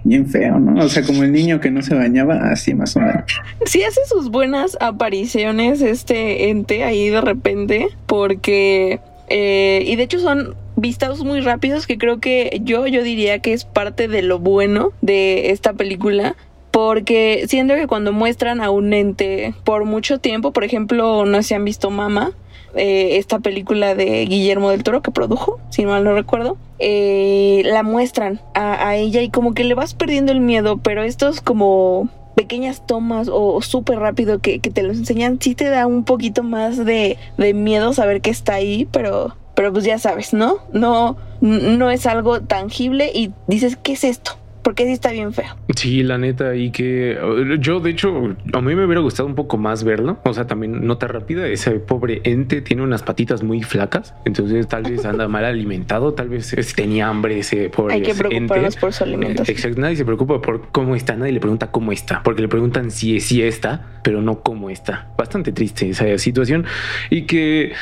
bien 0.04 0.28
feo, 0.28 0.60
¿no? 0.60 0.84
O 0.84 0.90
sea, 0.90 1.04
como 1.04 1.24
el 1.24 1.32
niño 1.32 1.60
que 1.60 1.72
no 1.72 1.82
se 1.82 1.96
bañaba, 1.96 2.52
así 2.52 2.74
más 2.74 2.96
o 2.96 3.00
menos. 3.00 3.24
Sí 3.66 3.84
hace 3.84 4.02
sus 4.06 4.30
buenas 4.30 4.78
apariciones 4.82 5.82
este 5.82 6.50
ente 6.50 6.84
ahí 6.84 7.10
de 7.10 7.22
repente, 7.22 7.88
porque 8.06 9.00
eh, 9.30 9.84
y 9.86 9.96
de 9.96 10.04
hecho 10.04 10.20
son 10.20 10.56
vistados 10.80 11.24
muy 11.24 11.42
rápidos 11.42 11.88
que 11.88 11.98
creo 11.98 12.20
que 12.20 12.62
yo 12.64 12.88
yo 12.88 13.04
diría 13.04 13.40
que 13.40 13.54
es 13.54 13.66
parte 13.66 14.08
de 14.08 14.22
lo 14.22 14.40
bueno 14.40 14.92
de 15.02 15.52
esta 15.52 15.74
película 15.74 16.36
porque 16.72 17.46
siento 17.48 17.76
que 17.76 17.88
cuando 17.88 18.14
muestran 18.14 18.62
a 18.62 18.70
un 18.70 18.94
ente 18.94 19.54
por 19.64 19.86
mucho 19.86 20.20
tiempo, 20.20 20.52
por 20.54 20.64
ejemplo, 20.64 21.26
no 21.26 21.44
se 21.44 21.56
han 21.56 21.66
visto 21.66 21.90
Mama, 21.90 22.32
eh, 22.76 23.18
esta 23.18 23.40
película 23.40 23.96
de 23.96 24.26
Guillermo 24.26 24.70
del 24.70 24.84
Toro 24.84 25.02
que 25.02 25.12
produjo, 25.12 25.60
si 25.70 25.86
mal 25.86 26.04
no 26.04 26.14
recuerdo, 26.14 26.58
eh, 26.78 27.64
la 27.66 27.84
muestran 27.84 28.40
a, 28.54 28.96
ella 28.96 29.22
y 29.22 29.30
como 29.30 29.54
que 29.54 29.64
le 29.64 29.74
vas 29.74 29.94
perdiendo 29.94 30.32
el 30.32 30.40
miedo, 30.40 30.78
pero 30.78 31.04
estos 31.04 31.42
como 31.42 32.10
pequeñas 32.36 32.86
tomas 32.86 33.28
o, 33.28 33.56
o 33.56 33.62
súper 33.62 34.00
rápido 34.00 34.40
que, 34.40 34.60
que, 34.60 34.70
te 34.70 34.84
los 34.84 34.98
enseñan, 34.98 35.40
sí 35.42 35.56
te 35.56 35.66
da 35.66 35.88
un 35.88 36.06
poquito 36.06 36.44
más 36.44 36.78
de, 36.86 37.18
de 37.38 37.54
miedo 37.54 37.94
saber 37.94 38.22
que 38.22 38.30
está 38.30 38.54
ahí, 38.54 38.88
pero 38.92 39.36
pero 39.60 39.74
pues 39.74 39.84
ya 39.84 40.00
sabes, 40.00 40.32
¿no? 40.32 40.60
No, 40.72 41.18
no 41.42 41.92
es 41.92 42.06
algo 42.06 42.40
tangible 42.40 43.12
y 43.14 43.34
dices, 43.48 43.76
¿qué 43.76 43.92
es 43.92 44.06
esto? 44.06 44.38
Porque 44.70 44.86
sí 44.86 44.92
está 44.92 45.12
bien 45.12 45.34
feo. 45.34 45.48
Sí, 45.76 46.04
la 46.04 46.20
neta, 46.20 46.56
y 46.56 46.70
que 46.70 47.18
yo, 47.60 47.80
de 47.80 47.90
hecho, 47.90 48.36
a 48.54 48.62
mí 48.62 48.76
me 48.76 48.86
hubiera 48.86 49.02
gustado 49.02 49.28
un 49.28 49.34
poco 49.34 49.58
más 49.58 49.84
verlo. 49.84 50.20
O 50.26 50.34
sea, 50.36 50.46
también 50.46 50.86
nota 50.86 51.08
rápida, 51.08 51.48
ese 51.48 51.72
pobre 51.80 52.22
ente 52.24 52.62
tiene 52.62 52.84
unas 52.84 53.02
patitas 53.02 53.42
muy 53.42 53.64
flacas, 53.64 54.14
entonces 54.26 54.68
tal 54.68 54.84
vez 54.84 55.06
anda 55.06 55.28
mal 55.28 55.44
alimentado, 55.44 56.14
tal 56.14 56.30
vez 56.30 56.56
tenía 56.76 57.08
hambre 57.08 57.40
ese 57.40 57.70
pobre 57.70 57.96
Hay 57.96 58.04
que 58.04 58.14
preocuparnos 58.14 58.76
por 58.76 58.94
su 58.94 59.06
alimentación. 59.06 59.58
Exacto, 59.58 59.82
nadie 59.82 59.96
se 59.96 60.06
preocupa 60.06 60.40
por 60.40 60.70
cómo 60.72 60.96
está, 60.96 61.16
nadie 61.16 61.32
le 61.32 61.40
pregunta 61.40 61.72
cómo 61.72 61.92
está, 61.92 62.22
porque 62.22 62.44
le 62.44 62.48
preguntan 62.48 62.92
si, 62.92 63.20
si 63.22 63.42
está, 63.42 63.88
pero 64.04 64.22
no 64.22 64.42
cómo 64.42 64.70
está. 64.70 65.08
Bastante 65.18 65.52
triste 65.52 65.90
esa 65.90 66.16
situación 66.20 66.66
y 67.10 67.24
que 67.24 67.74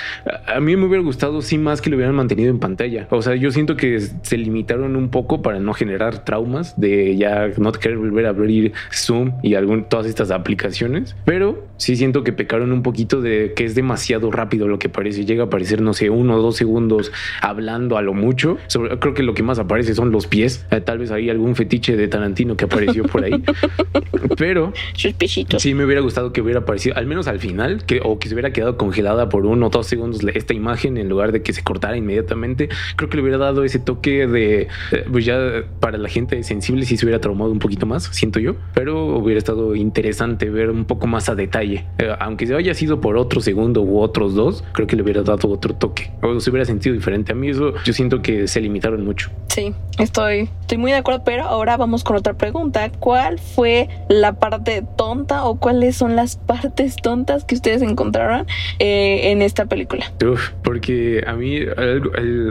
a 0.48 0.62
mí 0.62 0.78
me 0.78 0.86
hubiera 0.86 1.04
gustado 1.04 1.42
sí 1.42 1.58
más 1.58 1.82
que 1.82 1.90
lo 1.90 1.98
hubieran 1.98 2.16
mantenido 2.16 2.50
en 2.50 2.60
pantalla. 2.60 3.08
O 3.10 3.22
sea, 3.22 3.36
yo 3.36 3.52
siento 3.52 3.76
que 3.76 4.00
se 4.00 4.38
limitaron 4.38 4.96
un 4.96 5.10
poco 5.10 5.42
para 5.42 5.60
no 5.60 5.74
generar 5.74 6.24
traumas 6.24 6.77
de 6.78 7.18
ya 7.18 7.50
no 7.58 7.72
querer 7.72 7.98
volver 7.98 8.26
a 8.26 8.30
abrir 8.30 8.74
Zoom 8.94 9.34
y 9.44 9.56
algún, 9.56 9.86
todas 9.90 10.06
estas 10.06 10.32
aplicaciones, 10.32 11.16
pero 11.26 11.66
sí 11.78 11.96
siento 11.96 12.24
que 12.24 12.34
pecaron 12.34 12.72
un 12.72 12.84
poquito 12.84 13.22
de 13.22 13.54
que 13.56 13.66
es 13.66 13.76
demasiado 13.76 14.32
rápido 14.32 14.68
lo 14.68 14.80
que 14.80 14.90
parece. 14.90 15.26
Llega 15.26 15.44
a 15.44 15.46
aparecer, 15.48 15.82
no 15.82 15.94
sé, 15.94 16.10
uno 16.10 16.36
o 16.36 16.42
dos 16.42 16.56
segundos 16.56 17.12
hablando 17.42 17.98
a 17.98 18.02
lo 18.02 18.14
mucho. 18.14 18.58
creo 19.00 19.14
que 19.14 19.24
lo 19.24 19.34
que 19.34 19.44
más 19.44 19.60
aparece 19.60 19.94
son 19.94 20.12
los 20.12 20.28
pies. 20.28 20.66
Eh, 20.72 20.82
tal 20.82 21.00
vez 21.00 21.12
hay 21.12 21.30
algún 21.30 21.56
fetiche 21.56 21.96
de 21.96 22.08
Tarantino 22.08 22.56
que 22.56 22.66
apareció 22.66 23.04
por 23.04 23.24
ahí. 23.24 23.44
pero 24.38 24.74
sus 24.94 25.14
Sí, 25.58 25.74
me 25.74 25.86
hubiera 25.86 26.02
gustado 26.02 26.34
que 26.34 26.42
hubiera 26.42 26.62
aparecido, 26.62 26.96
al 26.96 27.06
menos 27.06 27.28
al 27.28 27.40
final, 27.40 27.86
que, 27.86 28.02
o 28.04 28.20
que 28.20 28.28
se 28.28 28.36
hubiera 28.36 28.54
quedado 28.54 28.78
congelada 28.78 29.30
por 29.30 29.46
uno 29.46 29.68
o 29.68 29.70
dos 29.70 29.88
segundos 29.88 30.22
esta 30.34 30.54
imagen 30.54 30.98
en 30.98 31.10
lugar 31.10 31.32
de 31.32 31.42
que 31.42 31.54
se 31.54 31.64
cortara 31.64 31.98
inmediatamente. 31.98 32.70
Creo 32.96 33.10
que 33.10 33.18
le 33.18 33.24
hubiera 33.24 33.38
dado 33.38 33.64
ese 33.64 33.80
toque 33.80 34.28
de, 34.28 34.68
eh, 34.92 35.06
pues 35.12 35.26
ya 35.26 35.64
para 35.80 35.98
la 35.98 36.10
gente 36.10 36.42
sensible 36.44 36.67
si 36.86 36.98
se 36.98 37.06
hubiera 37.06 37.20
traumado 37.20 37.52
un 37.52 37.60
poquito 37.60 37.86
más, 37.86 38.04
siento 38.12 38.40
yo, 38.40 38.56
pero 38.74 39.18
hubiera 39.18 39.38
estado 39.38 39.76
interesante 39.76 40.50
ver 40.50 40.70
un 40.70 40.86
poco 40.86 41.08
más 41.08 41.30
a 41.30 41.36
detalle. 41.36 41.86
Eh, 41.98 42.14
aunque 42.20 42.48
se 42.48 42.56
haya 42.56 42.74
sido 42.74 43.02
por 43.02 43.18
otro 43.18 43.42
segundo 43.42 43.82
u 43.82 44.00
otros 44.00 44.36
dos, 44.36 44.64
creo 44.74 44.88
que 44.88 44.96
le 44.96 45.04
hubiera 45.04 45.22
dado 45.22 45.50
otro 45.50 45.74
toque 45.74 46.12
o 46.22 46.40
se 46.40 46.50
hubiera 46.50 46.66
sentido 46.66 46.96
diferente. 46.96 47.32
A 47.32 47.36
mí 47.36 47.50
eso 47.50 47.74
yo 47.84 47.94
siento 47.94 48.22
que 48.22 48.48
se 48.48 48.62
limitaron 48.62 49.04
mucho. 49.06 49.30
Sí, 49.48 49.74
estoy, 49.98 50.50
estoy 50.62 50.78
muy 50.78 50.92
de 50.92 50.98
acuerdo, 50.98 51.24
pero 51.24 51.46
ahora 51.46 51.78
vamos 51.78 52.04
con 52.04 52.16
otra 52.16 52.34
pregunta. 52.34 52.92
¿Cuál 53.00 53.40
fue 53.40 53.90
la 54.10 54.34
parte 54.34 54.84
tonta 54.98 55.46
o 55.46 55.56
cuáles 55.60 55.96
son 55.96 56.16
las 56.16 56.36
partes 56.36 56.96
tontas 56.96 57.44
que 57.46 57.56
ustedes 57.56 57.82
encontraron 57.82 58.46
eh, 58.80 59.32
en 59.32 59.42
esta 59.42 59.66
película? 59.66 60.12
Uf, 60.24 60.52
porque 60.64 61.24
a 61.26 61.34
mí 61.34 61.60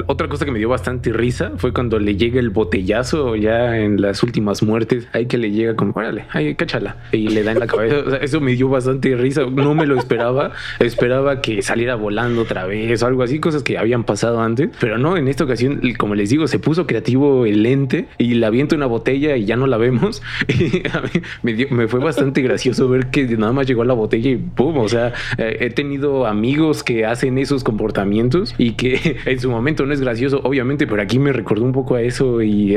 otra 0.06 0.28
cosa 0.28 0.44
que 0.44 0.50
me 0.50 0.58
dio 0.58 0.68
bastante 0.68 1.12
risa 1.12 1.52
fue 1.56 1.72
cuando 1.72 1.98
le 1.98 2.16
llega 2.16 2.40
el 2.40 2.50
botellazo 2.50 3.36
ya 3.36 3.76
en 3.78 3.95
las 4.00 4.22
últimas 4.22 4.62
muertes, 4.62 5.08
hay 5.12 5.26
que 5.26 5.38
le 5.38 5.50
llega 5.50 5.74
como, 5.74 5.92
órale, 5.94 6.24
ay, 6.30 6.54
cáchala, 6.54 6.96
y 7.12 7.28
le 7.28 7.42
da 7.42 7.52
en 7.52 7.60
la 7.60 7.66
cabeza. 7.66 8.16
eso 8.20 8.40
me 8.40 8.52
dio 8.52 8.68
bastante 8.68 9.16
risa, 9.16 9.42
no 9.50 9.74
me 9.74 9.86
lo 9.86 9.98
esperaba, 9.98 10.52
esperaba 10.80 11.40
que 11.40 11.62
saliera 11.62 11.94
volando 11.94 12.42
otra 12.42 12.66
vez 12.66 13.02
o 13.02 13.06
algo 13.06 13.22
así, 13.22 13.40
cosas 13.40 13.62
que 13.62 13.78
habían 13.78 14.04
pasado 14.04 14.40
antes, 14.40 14.70
pero 14.80 14.98
no, 14.98 15.16
en 15.16 15.28
esta 15.28 15.44
ocasión, 15.44 15.80
como 15.98 16.14
les 16.14 16.30
digo, 16.30 16.46
se 16.46 16.58
puso 16.58 16.86
creativo 16.86 17.46
el 17.46 17.62
lente 17.62 18.08
y 18.18 18.34
le 18.34 18.46
avienta 18.46 18.76
una 18.76 18.86
botella 18.86 19.36
y 19.36 19.44
ya 19.44 19.56
no 19.56 19.66
la 19.66 19.76
vemos. 19.76 20.22
A 20.92 21.02
me, 21.42 21.88
fue 21.88 22.00
bastante 22.00 22.42
gracioso 22.42 22.88
ver 22.88 23.06
que 23.06 23.24
nada 23.36 23.52
más 23.52 23.66
llegó 23.66 23.82
a 23.82 23.84
la 23.84 23.94
botella 23.94 24.30
y 24.30 24.36
pum, 24.36 24.78
o 24.78 24.88
sea, 24.88 25.12
eh, 25.38 25.58
he 25.60 25.70
tenido 25.70 26.26
amigos 26.26 26.82
que 26.82 27.04
hacen 27.04 27.38
esos 27.38 27.64
comportamientos 27.64 28.54
y 28.58 28.72
que 28.72 29.16
en 29.24 29.40
su 29.40 29.50
momento 29.50 29.86
no 29.86 29.92
es 29.92 30.00
gracioso, 30.00 30.40
obviamente, 30.44 30.86
pero 30.86 31.02
aquí 31.02 31.18
me 31.18 31.32
recordó 31.32 31.64
un 31.64 31.72
poco 31.72 31.94
a 31.94 32.02
eso 32.02 32.42
y 32.42 32.76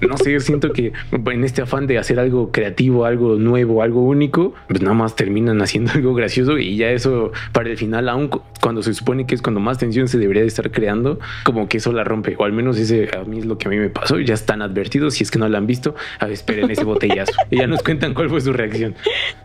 no 0.00 0.16
sé, 0.18 0.38
siento 0.54 0.72
que 0.72 0.92
en 1.12 1.44
este 1.44 1.62
afán 1.62 1.86
de 1.86 1.98
hacer 1.98 2.18
algo 2.18 2.50
creativo, 2.52 3.04
algo 3.04 3.36
nuevo, 3.36 3.82
algo 3.82 4.02
único, 4.02 4.54
pues 4.68 4.80
nada 4.82 4.94
más 4.94 5.16
terminan 5.16 5.60
haciendo 5.60 5.92
algo 5.94 6.14
gracioso 6.14 6.58
y 6.58 6.76
ya 6.76 6.90
eso 6.90 7.32
para 7.52 7.70
el 7.70 7.76
final, 7.76 8.08
aún 8.08 8.30
cuando 8.60 8.82
se 8.82 8.94
supone 8.94 9.26
que 9.26 9.34
es 9.34 9.42
cuando 9.42 9.60
más 9.60 9.78
tensión 9.78 10.08
se 10.08 10.18
debería 10.18 10.42
de 10.42 10.48
estar 10.48 10.70
creando, 10.70 11.18
como 11.44 11.68
que 11.68 11.78
eso 11.78 11.92
la 11.92 12.04
rompe, 12.04 12.36
o 12.38 12.44
al 12.44 12.52
menos 12.52 12.78
ese 12.78 13.10
a 13.16 13.24
mí 13.24 13.38
es 13.38 13.46
lo 13.46 13.58
que 13.58 13.68
a 13.68 13.70
mí 13.70 13.76
me 13.76 13.90
pasó, 13.90 14.18
ya 14.18 14.34
están 14.34 14.62
advertidos, 14.62 15.14
si 15.14 15.24
es 15.24 15.30
que 15.30 15.38
no 15.38 15.48
lo 15.48 15.56
han 15.56 15.66
visto, 15.66 15.94
a 16.18 16.26
ver, 16.26 16.34
esperen 16.34 16.70
ese 16.70 16.84
botellazo 16.84 17.32
y 17.50 17.58
ya 17.58 17.66
nos 17.66 17.82
cuentan 17.82 18.14
cuál 18.14 18.30
fue 18.30 18.40
su 18.40 18.52
reacción. 18.52 18.94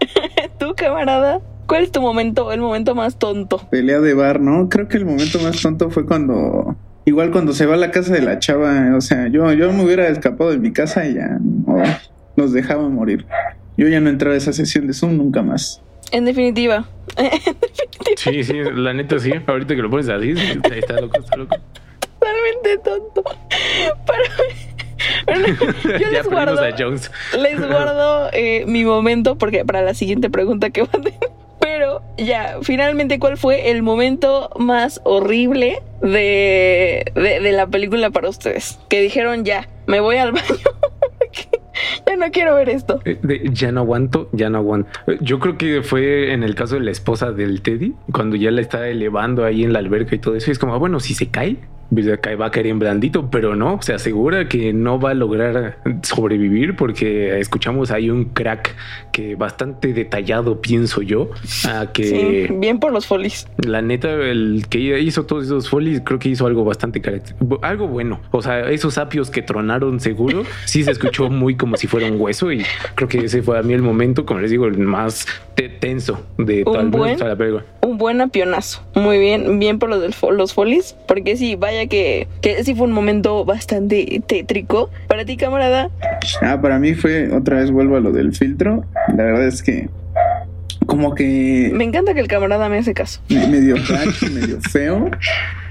¿Tú, 0.60 0.74
camarada? 0.75 1.42
¿Cuál 1.68 1.84
es 1.84 1.92
tu 1.92 2.01
momento, 2.01 2.51
el 2.51 2.62
momento 2.62 2.96
más 2.96 3.20
tonto? 3.20 3.62
Pelea 3.70 4.00
de 4.00 4.13
bar, 4.13 4.39
¿no? 4.42 4.70
Creo 4.70 4.88
que 4.88 4.98
el 4.98 5.06
momento 5.06 5.39
más 5.39 5.62
tonto 5.62 5.89
fue 5.92 6.06
cuando 6.06 6.75
Igual 7.06 7.32
cuando 7.32 7.53
se 7.53 7.65
va 7.65 7.75
a 7.75 7.77
la 7.77 7.91
casa 7.91 8.13
de 8.13 8.22
la 8.22 8.39
chava, 8.39 8.96
o 8.96 9.01
sea, 9.01 9.27
yo, 9.27 9.51
yo 9.53 9.72
me 9.74 9.84
hubiera 9.84 10.08
escapado 10.10 10.51
de 10.51 10.58
mi 10.58 10.72
casa 10.72 11.08
y 11.08 11.15
ya 11.15 11.39
nos 12.36 12.53
dejaba 12.53 12.88
morir. 12.89 13.25
Yo 13.77 13.88
ya 13.88 14.00
no 14.00 14.10
entraba 14.10 14.36
a 14.36 14.38
esa 14.38 14.53
sesión 14.53 14.88
de 14.88 14.94
Zoom 14.94 15.17
nunca 15.17 15.41
más. 15.41 15.82
En 16.12 16.26
definitiva. 16.26 16.88
Sí, 18.15 18.43
sí, 18.43 18.54
la 18.76 18.93
neta 18.93 19.17
sí. 19.19 19.32
Ahorita 19.47 19.76
que 19.76 19.82
lo 19.82 19.89
pones 19.89 20.10
así, 20.10 20.32
está 20.32 21.00
loco, 21.00 21.19
está 21.19 21.38
loco. 21.38 21.56
Totalmente 22.00 22.78
tonto. 22.80 23.24
Pero, 24.06 25.54
yo 26.00 26.12
les 26.12 26.28
guardo, 26.28 26.62
les 26.62 27.67
guardo 27.67 28.30
eh, 28.34 28.65
mi 28.67 28.84
momento 28.84 29.38
porque 29.38 29.63
para 29.63 29.84
la 29.84 29.93
siguiente 29.93 30.30
pregunta 30.30 30.69
que 30.69 30.82
va 30.82 30.89
a 30.91 31.02
tener. 31.02 31.19
Pero 31.71 32.01
ya, 32.17 32.58
finalmente, 32.63 33.19
¿cuál 33.19 33.38
fue 33.38 33.69
el 33.69 33.84
momento 33.84 34.49
más 34.58 35.01
horrible 35.03 35.84
de, 36.01 37.05
de, 37.13 37.51
la 37.51 37.67
película 37.67 38.10
para 38.10 38.27
ustedes? 38.27 38.79
Que 38.89 39.01
dijeron 39.01 39.45
ya, 39.45 39.69
me 39.86 39.99
voy 39.99 40.17
al 40.17 40.32
baño. 40.34 40.45
ya 42.08 42.15
no 42.17 42.32
quiero 42.32 42.55
ver 42.55 42.69
esto. 42.69 42.99
Eh, 43.05 43.19
ya 43.51 43.71
no 43.71 43.82
aguanto, 43.82 44.29
ya 44.32 44.49
no 44.49 44.58
aguanto. 44.58 44.89
Yo 45.21 45.39
creo 45.39 45.60
que 45.60 45.84
fue 45.84 46.34
en 46.34 46.41
el 46.41 46.55
caso 46.55 46.73
de 46.73 46.82
la 46.82 46.89
esposa 46.89 47.32
del 47.32 47.62
Teddy, 47.62 47.93
cuando 48.12 48.36
ya 48.36 48.49
la 48.49 48.62
está 48.62 48.88
elevando 48.88 49.45
ahí 49.45 49.63
en 49.63 49.71
la 49.71 49.77
alberca 49.77 50.15
y 50.15 50.19
todo 50.19 50.36
eso. 50.36 50.49
Y 50.49 50.53
es 50.53 50.60
como, 50.60 50.73
ah, 50.73 50.77
bueno, 50.77 50.99
si 50.99 51.13
se 51.13 51.29
cae, 51.29 51.58
va 51.91 52.45
a 52.45 52.52
caer 52.52 52.67
en 52.67 52.80
blandito, 52.80 53.30
pero 53.30 53.56
no, 53.56 53.82
se 53.82 53.93
asegura 53.93 54.47
que 54.47 54.73
no 54.73 54.99
va 54.99 55.12
a 55.12 55.13
lograr 55.13 55.78
sobrevivir 56.04 56.75
porque 56.75 57.39
escuchamos 57.39 57.91
ahí 57.91 58.10
un 58.10 58.25
crack 58.25 58.75
que 59.12 59.36
bastante 59.36 59.93
detallado, 59.93 60.62
pienso 60.62 61.02
yo, 61.02 61.32
a 61.67 61.91
que... 61.91 62.54
bien 62.58 62.80
por 62.80 62.93
los 62.93 63.08
folies. 63.08 63.47
La 63.58 63.82
neta, 63.82 64.12
el 64.12 64.65
que 64.69 64.99
hizo 64.99 65.25
todos 65.25 65.45
esos 65.45 65.69
folies, 65.69 66.02
creo 66.04 66.19
que 66.19 66.30
hizo 66.30 66.45
algo 66.45 66.63
bastante 66.63 67.02
algo 67.62 67.88
bueno. 67.88 68.19
O 68.32 68.41
sea, 68.41 68.69
esos 68.69 68.97
apios 68.97 69.30
que 69.30 69.41
tronaron 69.41 69.99
seguro, 69.99 70.43
sí 70.65 70.84
se 70.84 70.91
escuchó 70.91 71.30
muy 71.30 71.56
como 71.56 71.78
si 71.78 71.88
fuera 71.88 72.08
un 72.08 72.19
hueso 72.19 72.52
y 72.52 72.63
creo 72.95 73.10
que 73.10 73.19
ese 73.19 73.41
fue 73.41 73.58
a 73.58 73.63
mí 73.63 73.73
el 73.73 73.82
momento, 73.82 74.25
como 74.25 74.39
les 74.41 74.52
digo, 74.52 74.65
el 74.65 74.78
más 74.78 75.25
tenso 75.67 76.25
de 76.38 76.63
toda, 76.63 76.84
la 76.84 77.36
película. 77.36 77.65
Un 77.82 77.97
buen 77.97 78.21
apionazo. 78.21 78.82
Muy 78.95 79.19
bien, 79.19 79.60
bien 79.60 79.80
por 79.80 79.89
los, 79.89 80.21
los 80.32 80.54
folies, 80.54 80.95
porque 81.08 81.36
sí, 81.36 81.56
vaya 81.56 81.79
que, 81.88 82.28
que 82.42 82.63
sí 82.63 82.76
fue 82.76 82.88
un 82.88 82.94
momento 82.94 83.46
bastante 83.46 84.22
tétrico. 84.26 84.89
Para 85.08 85.26
ti, 85.26 85.38
camarada. 85.38 85.89
Ah, 86.42 86.60
para 86.62 86.80
mí 86.80 86.94
fue, 86.94 87.32
otra 87.32 87.58
vez 87.58 87.72
vuelvo 87.72 87.98
a 87.98 88.00
lo 88.00 88.12
del 88.12 88.34
filtro. 88.34 88.84
La 89.15 89.24
verdad 89.24 89.48
es 89.48 89.63
que 89.63 89.89
como 90.89 91.13
que... 91.13 91.72
Me 91.74 91.84
encanta 91.84 92.13
que 92.15 92.20
el 92.20 92.28
camarada 92.28 92.68
me 92.68 92.80
hace 92.80 92.94
caso. 92.94 93.22
Medio 93.30 93.76
medio 94.34 94.60
feo. 94.62 95.12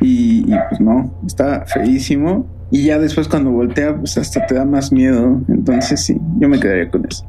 Y, 0.01 0.43
pues 0.45 0.81
no, 0.81 1.13
está 1.27 1.67
feísimo. 1.67 2.47
Y 2.71 2.85
ya 2.85 2.99
después 2.99 3.27
cuando 3.29 3.51
voltea, 3.51 3.97
pues 3.97 4.17
hasta 4.17 4.47
te 4.47 4.55
da 4.55 4.65
más 4.65 4.93
miedo. 4.93 5.41
Entonces 5.49 6.05
sí, 6.05 6.17
yo 6.39 6.49
me 6.49 6.61
quedaría 6.61 6.89
con 6.91 7.05
eso. 7.05 7.27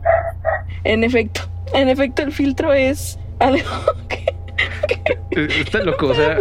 En 0.83 1.03
efecto, 1.03 1.41
en 1.73 1.89
efecto 1.89 2.21
el 2.21 2.31
filtro 2.31 2.73
es 2.73 3.17
algo 3.39 3.69
que... 4.07 5.17
Está 5.31 5.83
loco, 5.83 6.07
o 6.07 6.13
sea, 6.13 6.37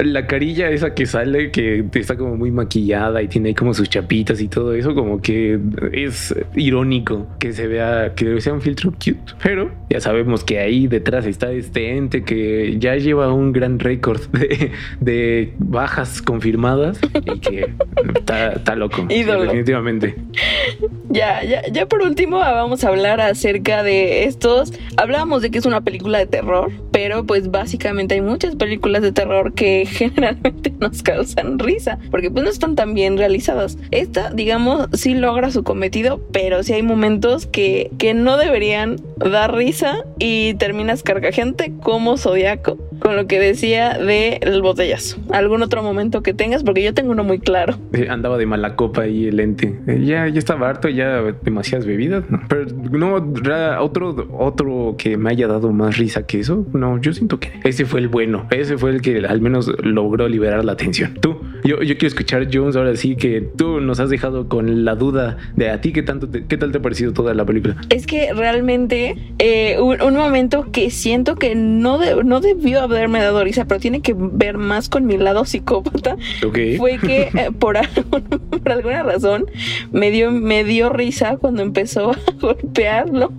la 0.00 0.26
carilla 0.26 0.70
esa 0.70 0.94
que 0.94 1.06
sale, 1.06 1.50
que 1.50 1.84
está 1.94 2.16
como 2.16 2.36
muy 2.36 2.50
maquillada 2.50 3.22
y 3.22 3.28
tiene 3.28 3.50
ahí 3.50 3.54
como 3.54 3.74
sus 3.74 3.88
chapitas 3.88 4.40
y 4.40 4.48
todo 4.48 4.74
eso, 4.74 4.94
como 4.94 5.20
que 5.20 5.58
es 5.92 6.34
irónico 6.54 7.26
que 7.38 7.52
se 7.52 7.66
vea, 7.66 8.14
que 8.14 8.40
sea 8.40 8.52
un 8.52 8.60
filtro 8.60 8.90
cute. 8.92 9.34
Pero 9.42 9.70
ya 9.90 10.00
sabemos 10.00 10.44
que 10.44 10.58
ahí 10.58 10.86
detrás 10.86 11.26
está 11.26 11.50
este 11.52 11.96
ente 11.96 12.24
que 12.24 12.78
ya 12.78 12.96
lleva 12.96 13.32
un 13.32 13.52
gran 13.52 13.78
récord 13.78 14.20
de, 15.00 15.54
bajas 15.58 16.22
confirmadas 16.22 16.98
y 17.24 17.38
que 17.40 17.70
está, 18.14 18.76
loco. 18.76 19.06
definitivamente. 19.08 20.16
Ya, 21.10 21.42
ya, 21.44 21.62
ya 21.70 21.86
por 21.86 22.02
último 22.02 22.38
vamos 22.38 22.84
a 22.84 22.88
hablar 22.88 23.20
acerca 23.20 23.82
de 23.82 24.24
estos. 24.24 24.72
Hablábamos 24.96 25.42
de 25.42 25.50
que 25.50 25.58
es 25.58 25.66
una 25.66 25.82
película 25.82 26.18
de 26.18 26.26
terror, 26.26 26.70
pero 26.92 27.24
pues 27.24 27.50
básicamente 27.50 28.14
hay 28.14 28.20
muchas 28.20 28.54
películas 28.54 29.02
de 29.02 29.12
terror 29.12 29.54
que 29.54 29.86
generalmente 29.90 30.72
nos 30.78 31.02
causan 31.02 31.58
risa, 31.58 31.98
porque 32.10 32.30
pues 32.30 32.44
no 32.44 32.50
están 32.50 32.76
tan 32.76 32.94
bien 32.94 33.16
realizadas. 33.16 33.78
Esta, 33.90 34.30
digamos, 34.30 34.88
sí 34.92 35.14
logra 35.14 35.50
su 35.50 35.64
cometido, 35.64 36.20
pero 36.32 36.62
sí 36.62 36.74
hay 36.74 36.82
momentos 36.82 37.46
que, 37.46 37.90
que 37.98 38.14
no 38.14 38.36
deberían 38.36 38.96
dar 39.16 39.54
risa 39.54 40.04
y 40.18 40.54
terminas 40.54 41.02
carcajante 41.02 41.72
como 41.82 42.16
Zodiaco. 42.16 42.78
Con 43.02 43.16
lo 43.16 43.26
que 43.26 43.40
decía 43.40 43.98
del 43.98 44.62
botellazo. 44.62 45.18
¿Algún 45.30 45.62
otro 45.62 45.82
momento 45.82 46.22
que 46.22 46.34
tengas? 46.34 46.62
Porque 46.62 46.82
yo 46.82 46.94
tengo 46.94 47.10
uno 47.10 47.24
muy 47.24 47.40
claro. 47.40 47.76
Andaba 48.08 48.38
de 48.38 48.46
mala 48.46 48.76
copa 48.76 49.08
y 49.08 49.26
el 49.26 49.40
ente. 49.40 49.80
Eh, 49.88 50.02
ya, 50.04 50.28
ya 50.28 50.38
estaba 50.38 50.68
harto, 50.68 50.88
ya 50.88 51.20
demasiadas 51.42 51.84
bebidas. 51.84 52.24
Pero 52.48 52.66
no, 52.90 53.14
otro, 53.80 54.28
otro 54.38 54.94
que 54.96 55.16
me 55.16 55.30
haya 55.30 55.48
dado 55.48 55.72
más 55.72 55.98
risa 55.98 56.26
que 56.26 56.40
eso. 56.40 56.64
No, 56.72 57.00
yo 57.00 57.12
siento 57.12 57.40
que 57.40 57.50
ese 57.64 57.84
fue 57.84 58.00
el 58.00 58.08
bueno. 58.08 58.46
Ese 58.50 58.78
fue 58.78 58.90
el 58.90 59.02
que 59.02 59.18
al 59.26 59.40
menos 59.40 59.72
logró 59.82 60.28
liberar 60.28 60.64
la 60.64 60.72
atención. 60.72 61.14
Tú, 61.20 61.40
yo, 61.64 61.82
yo 61.82 61.96
quiero 61.96 62.08
escuchar, 62.08 62.48
Jones, 62.52 62.76
ahora 62.76 62.96
sí 62.96 63.16
que 63.16 63.40
tú 63.40 63.80
nos 63.80 64.00
has 64.00 64.10
dejado 64.10 64.48
con 64.48 64.84
la 64.84 64.94
duda 64.94 65.38
de 65.56 65.70
a 65.70 65.80
ti 65.80 65.92
qué 65.92 66.02
tanto 66.02 66.28
qué 66.30 66.56
tal 66.56 66.72
te 66.72 66.78
ha 66.78 66.82
parecido 66.82 67.12
toda 67.12 67.34
la 67.34 67.44
película. 67.44 67.76
Es 67.90 68.06
que 68.06 68.32
realmente 68.32 69.16
eh, 69.38 69.78
un, 69.80 70.14
momento 70.14 70.70
que 70.72 70.90
siento 70.90 71.36
que 71.36 71.54
no, 71.54 71.98
no 72.22 72.40
debió 72.40 72.80
haberme 72.80 73.20
dado 73.20 73.42
risa, 73.44 73.64
pero 73.66 73.80
tiene 73.80 74.00
que 74.00 74.14
ver 74.16 74.58
más 74.58 74.88
con 74.88 75.06
mi 75.06 75.16
lado 75.16 75.44
psicópata. 75.44 76.16
Fue 76.40 76.98
que 76.98 77.22
eh, 77.22 77.50
por, 77.58 77.76
por, 78.62 78.72
alguna 78.72 79.02
razón 79.02 79.46
me 79.92 80.10
dio, 80.10 80.30
me 80.30 80.64
dio 80.64 80.90
risa 80.90 81.36
cuando 81.36 81.62
empezó 81.62 82.12
a 82.12 82.18
golpearlo 82.40 83.32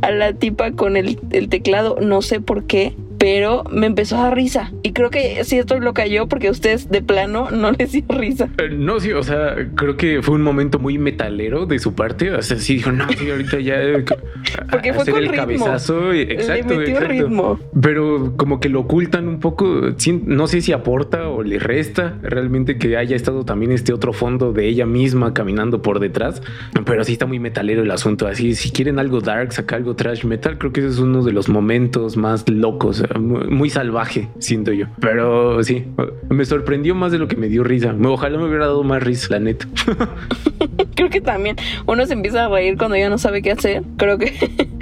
a 0.00 0.10
la 0.10 0.32
tipa 0.32 0.72
con 0.72 0.96
el, 0.96 1.18
el 1.30 1.48
teclado. 1.48 1.98
No 2.00 2.22
sé 2.22 2.40
por 2.40 2.64
qué 2.64 2.94
pero 3.18 3.64
me 3.70 3.86
empezó 3.86 4.16
a 4.16 4.24
dar 4.24 4.36
risa. 4.36 4.72
Y 4.82 4.92
creo 4.92 5.10
que 5.10 5.44
sí 5.44 5.58
esto 5.58 5.78
lo 5.80 5.92
cayó 5.92 6.28
porque 6.28 6.48
a 6.48 6.50
ustedes 6.50 6.88
de 6.88 7.02
plano 7.02 7.50
no 7.52 7.72
les 7.72 7.92
dio 7.92 8.04
risa. 8.08 8.48
Eh, 8.58 8.70
no, 8.70 9.00
sí, 9.00 9.12
o 9.12 9.22
sea, 9.22 9.56
creo 9.74 9.96
que 9.96 10.22
fue 10.22 10.36
un 10.36 10.42
momento 10.42 10.78
muy 10.78 10.98
metalero 10.98 11.66
de 11.66 11.78
su 11.78 11.94
parte. 11.94 12.30
O 12.30 12.42
sea, 12.42 12.58
sí 12.58 12.76
dijo, 12.76 12.92
no, 12.92 13.06
sí, 13.10 13.30
ahorita 13.30 13.60
ya. 13.60 13.76
porque 14.70 14.92
fue 14.94 15.04
con 15.06 15.22
el 15.22 15.32
cabezazo. 15.32 16.12
Exacto, 16.12 16.74
le 16.74 16.78
metió 16.78 17.00
ritmo. 17.00 17.60
Pero 17.80 18.34
como 18.36 18.60
que 18.60 18.68
lo 18.68 18.80
ocultan 18.80 19.28
un 19.28 19.40
poco. 19.40 19.80
No 20.24 20.46
sé 20.46 20.60
si 20.60 20.72
aporta 20.72 21.28
o 21.28 21.42
le 21.42 21.58
resta 21.58 22.18
realmente 22.22 22.78
que 22.78 22.96
haya 22.96 23.16
estado 23.16 23.44
también 23.44 23.72
este 23.72 23.92
otro 23.92 24.12
fondo 24.12 24.52
de 24.52 24.66
ella 24.66 24.86
misma 24.86 25.34
caminando 25.34 25.82
por 25.82 25.98
detrás. 25.98 26.42
Pero 26.84 27.04
sí 27.04 27.12
está 27.12 27.26
muy 27.26 27.38
metalero 27.38 27.82
el 27.82 27.90
asunto. 27.90 28.26
Así, 28.26 28.54
si 28.54 28.70
quieren 28.70 28.98
algo 28.98 29.20
dark, 29.20 29.52
saca 29.52 29.76
algo 29.76 29.96
trash 29.96 30.24
metal, 30.24 30.58
creo 30.58 30.72
que 30.72 30.80
ese 30.80 30.90
es 30.90 30.98
uno 30.98 31.22
de 31.24 31.32
los 31.32 31.48
momentos 31.48 32.16
más 32.16 32.48
locos 32.48 33.02
muy, 33.18 33.70
salvaje, 33.70 34.28
siento 34.38 34.72
yo. 34.72 34.86
Pero 35.00 35.62
sí, 35.62 35.84
me 36.28 36.44
sorprendió 36.44 36.94
más 36.94 37.12
de 37.12 37.18
lo 37.18 37.28
que 37.28 37.36
me 37.36 37.48
dio 37.48 37.64
risa. 37.64 37.94
Ojalá 38.04 38.38
me 38.38 38.46
hubiera 38.46 38.66
dado 38.66 38.82
más 38.82 39.02
risa, 39.02 39.28
la 39.30 39.40
neta. 39.40 39.66
Creo 40.98 41.10
que 41.10 41.20
también 41.20 41.54
uno 41.86 42.04
se 42.06 42.14
empieza 42.14 42.46
a 42.46 42.48
reír 42.48 42.76
cuando 42.76 42.96
ya 42.96 43.08
no 43.08 43.18
sabe 43.18 43.40
qué 43.40 43.52
hacer. 43.52 43.84
Creo 43.98 44.18
que 44.18 44.32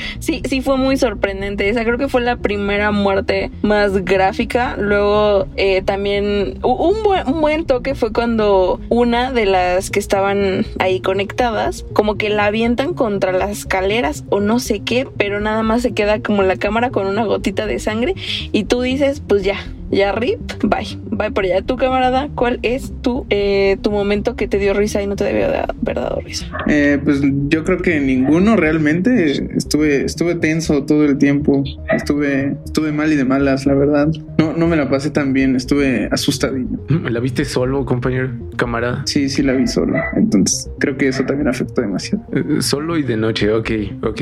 sí, 0.19 0.41
sí 0.49 0.63
fue 0.63 0.79
muy 0.79 0.97
sorprendente. 0.97 1.69
Esa 1.69 1.85
creo 1.85 1.99
que 1.99 2.09
fue 2.09 2.23
la 2.23 2.37
primera 2.37 2.91
muerte 2.91 3.51
más 3.61 4.03
gráfica. 4.03 4.77
Luego 4.79 5.47
eh, 5.57 5.83
también 5.83 6.59
un 6.63 7.03
buen, 7.03 7.29
un 7.29 7.43
buen 7.43 7.67
toque 7.67 7.95
fue 7.95 8.15
cuando 8.15 8.81
una 8.89 9.31
de 9.31 9.45
las 9.45 9.91
que 9.91 9.99
estaban 9.99 10.65
ahí 10.79 11.01
conectadas, 11.01 11.85
como 11.93 12.15
que 12.15 12.31
la 12.31 12.47
avientan 12.47 12.95
contra 12.95 13.33
las 13.33 13.51
escaleras 13.51 14.25
o 14.31 14.41
no 14.41 14.59
sé 14.59 14.81
qué, 14.81 15.07
pero 15.19 15.41
nada 15.41 15.63
más 15.63 15.83
se 15.83 15.93
queda 15.93 16.21
como 16.21 16.43
la 16.45 16.57
cámara 16.57 16.89
con 16.89 17.07
una 17.07 17.27
gotita 17.27 17.67
de 17.67 17.79
sangre 17.79 18.15
y 18.53 18.65
tú 18.65 18.81
dices, 18.81 19.21
pues 19.21 19.43
ya, 19.43 19.59
ya 19.91 20.13
rip, 20.13 20.41
bye, 20.63 20.99
bye 21.11 21.31
por 21.31 21.45
allá. 21.45 21.63
Tu 21.63 21.77
camarada, 21.77 22.29
¿cuál 22.35 22.59
es 22.63 22.93
tu, 23.03 23.27
eh, 23.31 23.77
tu 23.83 23.91
momento 23.91 24.37
que 24.37 24.49
te 24.49 24.59
dio 24.59 24.75
risa 24.75 25.03
y 25.03 25.07
no 25.07 25.17
te 25.17 25.25
debió 25.25 25.49
de 25.49 25.59
haber 25.59 25.97
dado 25.97 26.21
risa? 26.21 26.47
Eh, 26.67 26.99
pues 27.03 27.21
yo 27.49 27.65
creo 27.65 27.79
que 27.79 28.01
ninguno 28.01 28.57
realmente. 28.57 29.47
Estuve, 29.57 30.05
estuve 30.05 30.35
tenso 30.35 30.85
todo 30.85 31.05
el 31.05 31.19
tiempo. 31.19 31.63
Estuve, 31.93 32.57
estuve 32.65 32.93
mal 32.93 33.13
y 33.13 33.17
de 33.17 33.25
malas, 33.25 33.67
la 33.67 33.75
verdad. 33.75 34.09
No, 34.39 34.53
no 34.53 34.67
me 34.67 34.77
la 34.77 34.89
pasé 34.89 35.11
tan 35.11 35.33
bien, 35.33 35.57
estuve 35.57 36.09
asustadillo. 36.11 36.79
¿La 37.09 37.21
viste 37.21 37.45
solo, 37.45 37.85
compañero, 37.85 38.31
camarada? 38.57 39.03
Sí, 39.07 39.29
sí 39.29 39.43
la 39.43 39.53
vi 39.53 39.67
solo. 39.67 39.97
Entonces 40.17 40.71
creo 40.79 40.97
que 40.97 41.09
eso 41.09 41.25
también 41.25 41.49
afectó 41.49 41.81
demasiado. 41.81 42.25
Eh, 42.33 42.61
solo 42.61 42.97
y 42.99 43.03
de 43.03 43.17
noche, 43.17 43.53
ok, 43.53 43.71
ok. 44.03 44.21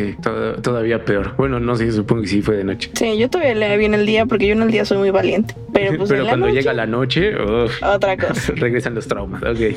todavía 0.62 1.05
peor. 1.05 1.35
Bueno, 1.37 1.61
no 1.61 1.77
sé, 1.77 1.90
supongo 1.92 2.22
que 2.22 2.29
sí 2.29 2.42
fue 2.42 2.57
de 2.57 2.64
noche. 2.64 2.90
Sí, 2.94 3.16
yo 3.18 3.29
todavía 3.31 3.55
le 3.55 3.77
vi 3.77 3.87
en 3.87 3.94
el 3.94 4.07
día 4.07 4.27
porque 4.27 4.46
yo 4.46 4.53
en 4.53 4.62
el 4.62 4.70
día 4.70 4.85
soy 4.85 4.98
muy 4.98 5.11
valiente. 5.11 5.53
Pero, 5.72 5.98
pues 5.98 6.12
cuando 6.22 6.48
llega 6.48 6.72
la 6.72 6.86
noche, 6.86 7.34
otra 7.36 8.16
cosa. 8.18 8.52
regresan 8.54 8.94
los 8.94 9.08
traumas. 9.08 9.42
Ok. 9.42 9.76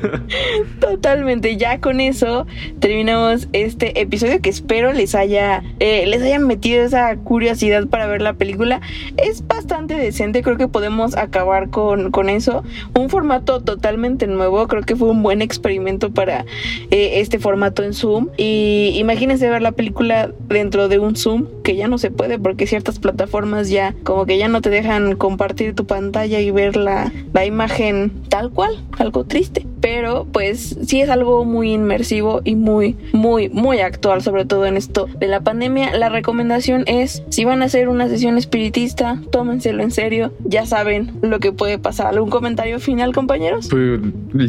Totalmente. 0.80 1.56
Ya 1.56 1.78
con 1.80 2.00
eso 2.00 2.46
terminamos 2.78 3.48
este 3.52 4.00
episodio 4.00 4.40
que 4.40 4.48
espero 4.48 4.92
les 4.92 5.14
haya 5.14 5.62
eh, 5.78 6.06
les 6.06 6.22
hayan 6.22 6.46
metido 6.46 6.82
esa 6.84 7.16
curiosidad 7.16 7.86
para 7.86 8.06
ver 8.06 8.22
la 8.22 8.32
película. 8.34 8.80
Es 9.16 9.42
bastante 9.70 9.94
decente. 9.94 10.42
Creo 10.42 10.56
que 10.56 10.66
podemos 10.66 11.16
acabar 11.16 11.70
con, 11.70 12.10
con 12.10 12.28
eso. 12.28 12.64
Un 12.98 13.08
formato 13.08 13.60
totalmente 13.60 14.26
nuevo. 14.26 14.66
Creo 14.66 14.82
que 14.82 14.96
fue 14.96 15.08
un 15.08 15.22
buen 15.22 15.42
experimento 15.42 16.10
para 16.10 16.44
eh, 16.90 17.20
este 17.20 17.38
formato 17.38 17.84
en 17.84 17.94
Zoom. 17.94 18.30
Y 18.36 18.94
imagínense 18.96 19.48
ver 19.48 19.62
la 19.62 19.70
película 19.70 20.32
dentro 20.48 20.88
de 20.88 20.98
un 20.98 21.14
Zoom 21.14 21.46
que 21.62 21.76
ya 21.76 21.86
no 21.86 21.98
se 21.98 22.10
puede 22.10 22.40
porque 22.40 22.66
ciertas 22.66 22.98
plataformas 22.98 23.70
ya 23.70 23.94
como 24.02 24.26
que 24.26 24.38
ya 24.38 24.48
no 24.48 24.60
te 24.60 24.70
dejan 24.70 25.14
compartir 25.14 25.76
tu 25.76 25.86
pantalla 25.86 26.40
y 26.40 26.50
ver 26.50 26.74
la, 26.74 27.12
la 27.32 27.46
imagen 27.46 28.10
tal 28.28 28.50
cual, 28.50 28.76
algo 28.98 29.22
triste. 29.22 29.69
Pero 29.80 30.26
pues 30.32 30.76
sí 30.82 31.00
es 31.00 31.08
algo 31.08 31.44
muy 31.44 31.72
inmersivo 31.72 32.40
y 32.44 32.56
muy, 32.56 32.96
muy, 33.12 33.48
muy 33.48 33.80
actual, 33.80 34.22
sobre 34.22 34.44
todo 34.44 34.66
en 34.66 34.76
esto 34.76 35.08
de 35.18 35.28
la 35.28 35.40
pandemia. 35.40 35.96
La 35.96 36.08
recomendación 36.08 36.84
es, 36.86 37.22
si 37.30 37.44
van 37.44 37.62
a 37.62 37.66
hacer 37.66 37.88
una 37.88 38.08
sesión 38.08 38.38
espiritista, 38.38 39.20
tómenselo 39.30 39.82
en 39.82 39.90
serio, 39.90 40.32
ya 40.44 40.66
saben 40.66 41.12
lo 41.22 41.40
que 41.40 41.52
puede 41.52 41.78
pasar. 41.78 42.06
¿Algún 42.08 42.30
comentario 42.30 42.80
final, 42.80 43.12
compañeros? 43.12 43.68
Pues 43.70 44.00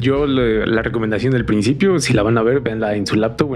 yo 0.02 0.26
la 0.26 0.82
recomendación 0.82 1.34
del 1.34 1.46
principio, 1.46 2.00
si 2.00 2.14
la 2.14 2.24
van 2.24 2.38
a 2.38 2.44
ver, 2.44 2.62
veanla 2.62 2.96
en 2.96 3.06
su 3.08 3.16
laptop 3.16 3.52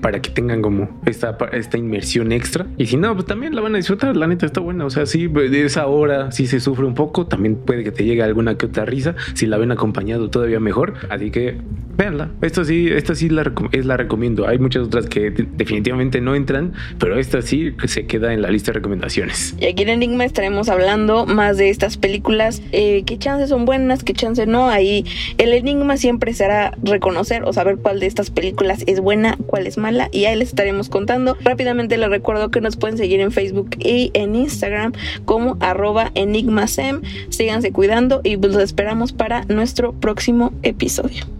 para 0.00 0.20
que 0.20 0.30
tengan 0.30 0.62
como 0.62 1.00
esta, 1.06 1.36
esta 1.52 1.78
inmersión 1.78 2.32
extra. 2.32 2.66
Y 2.76 2.86
si 2.86 2.96
no, 2.96 3.14
pues 3.14 3.26
también 3.26 3.54
la 3.54 3.60
van 3.60 3.74
a 3.74 3.78
disfrutar, 3.78 4.16
la 4.16 4.26
neta 4.26 4.46
está 4.46 4.60
buena. 4.60 4.84
O 4.84 4.90
sea, 4.90 5.06
sí, 5.06 5.26
de 5.26 5.64
esa 5.64 5.86
hora 5.86 6.32
si 6.32 6.46
se 6.46 6.60
sufre 6.60 6.84
un 6.84 6.94
poco, 6.94 7.26
también 7.26 7.56
puede 7.56 7.84
que 7.84 7.92
te 7.92 8.04
llegue 8.04 8.22
alguna 8.22 8.56
que 8.56 8.66
otra 8.66 8.84
risa. 8.84 9.14
Si 9.34 9.46
la 9.46 9.58
ven 9.58 9.72
acompañado, 9.72 10.30
todavía 10.30 10.60
mejor. 10.60 10.94
Así 11.08 11.30
que 11.30 11.56
véanla. 11.98 12.30
Esto 12.42 12.64
sí, 12.64 12.88
esta 12.88 13.14
sí 13.16 13.28
la, 13.28 13.52
es 13.72 13.84
la 13.84 13.96
recomiendo. 13.96 14.46
Hay 14.46 14.58
muchas 14.58 14.84
otras 14.84 15.06
que 15.06 15.30
definitivamente 15.30 16.20
no 16.20 16.36
entran, 16.36 16.72
pero 16.98 17.18
esta 17.18 17.42
sí 17.42 17.74
se 17.86 18.06
queda 18.06 18.32
en 18.32 18.40
la 18.40 18.50
lista 18.50 18.70
de 18.70 18.74
recomendaciones. 18.74 19.56
Y 19.60 19.66
aquí 19.66 19.82
en 19.82 19.88
Enigma 19.88 20.24
estaremos 20.24 20.68
hablando 20.68 21.26
más 21.26 21.56
de 21.56 21.70
estas 21.70 21.96
películas. 21.96 22.62
Eh, 22.70 23.02
¿Qué 23.04 23.18
chances 23.18 23.48
son 23.48 23.64
buenas? 23.64 24.04
¿Qué 24.04 24.12
chances 24.12 24.46
no? 24.46 24.68
Ahí 24.68 25.04
el 25.38 25.52
enigma 25.52 25.96
siempre 25.96 26.32
será 26.34 26.72
reconocer 26.84 27.42
o 27.42 27.52
saber 27.52 27.78
cuál 27.78 27.98
de 27.98 28.06
estas 28.06 28.30
películas 28.30 28.84
es 28.86 29.00
buena, 29.00 29.36
cuál 29.46 29.66
es 29.66 29.76
mala. 29.76 30.08
Y 30.12 30.26
ahí 30.26 30.36
les 30.36 30.50
estaremos 30.50 30.88
contando. 30.88 31.36
Rápidamente 31.42 31.98
les 31.98 32.08
recuerdo 32.08 32.50
que 32.50 32.60
nos 32.60 32.76
pueden 32.76 32.96
seguir 32.96 33.20
en 33.20 33.32
Facebook 33.32 33.70
y 33.78 34.12
en 34.14 34.36
Instagram 34.36 34.92
como 35.24 35.56
arroba 35.58 36.12
Enigma 36.14 36.68
Sem. 36.68 37.02
Síganse 37.30 37.72
cuidando 37.72 38.20
y 38.22 38.36
los 38.36 38.56
esperamos 38.56 39.12
para 39.12 39.44
nuestro 39.46 39.92
próximo 39.94 40.52
episodio. 40.98 41.37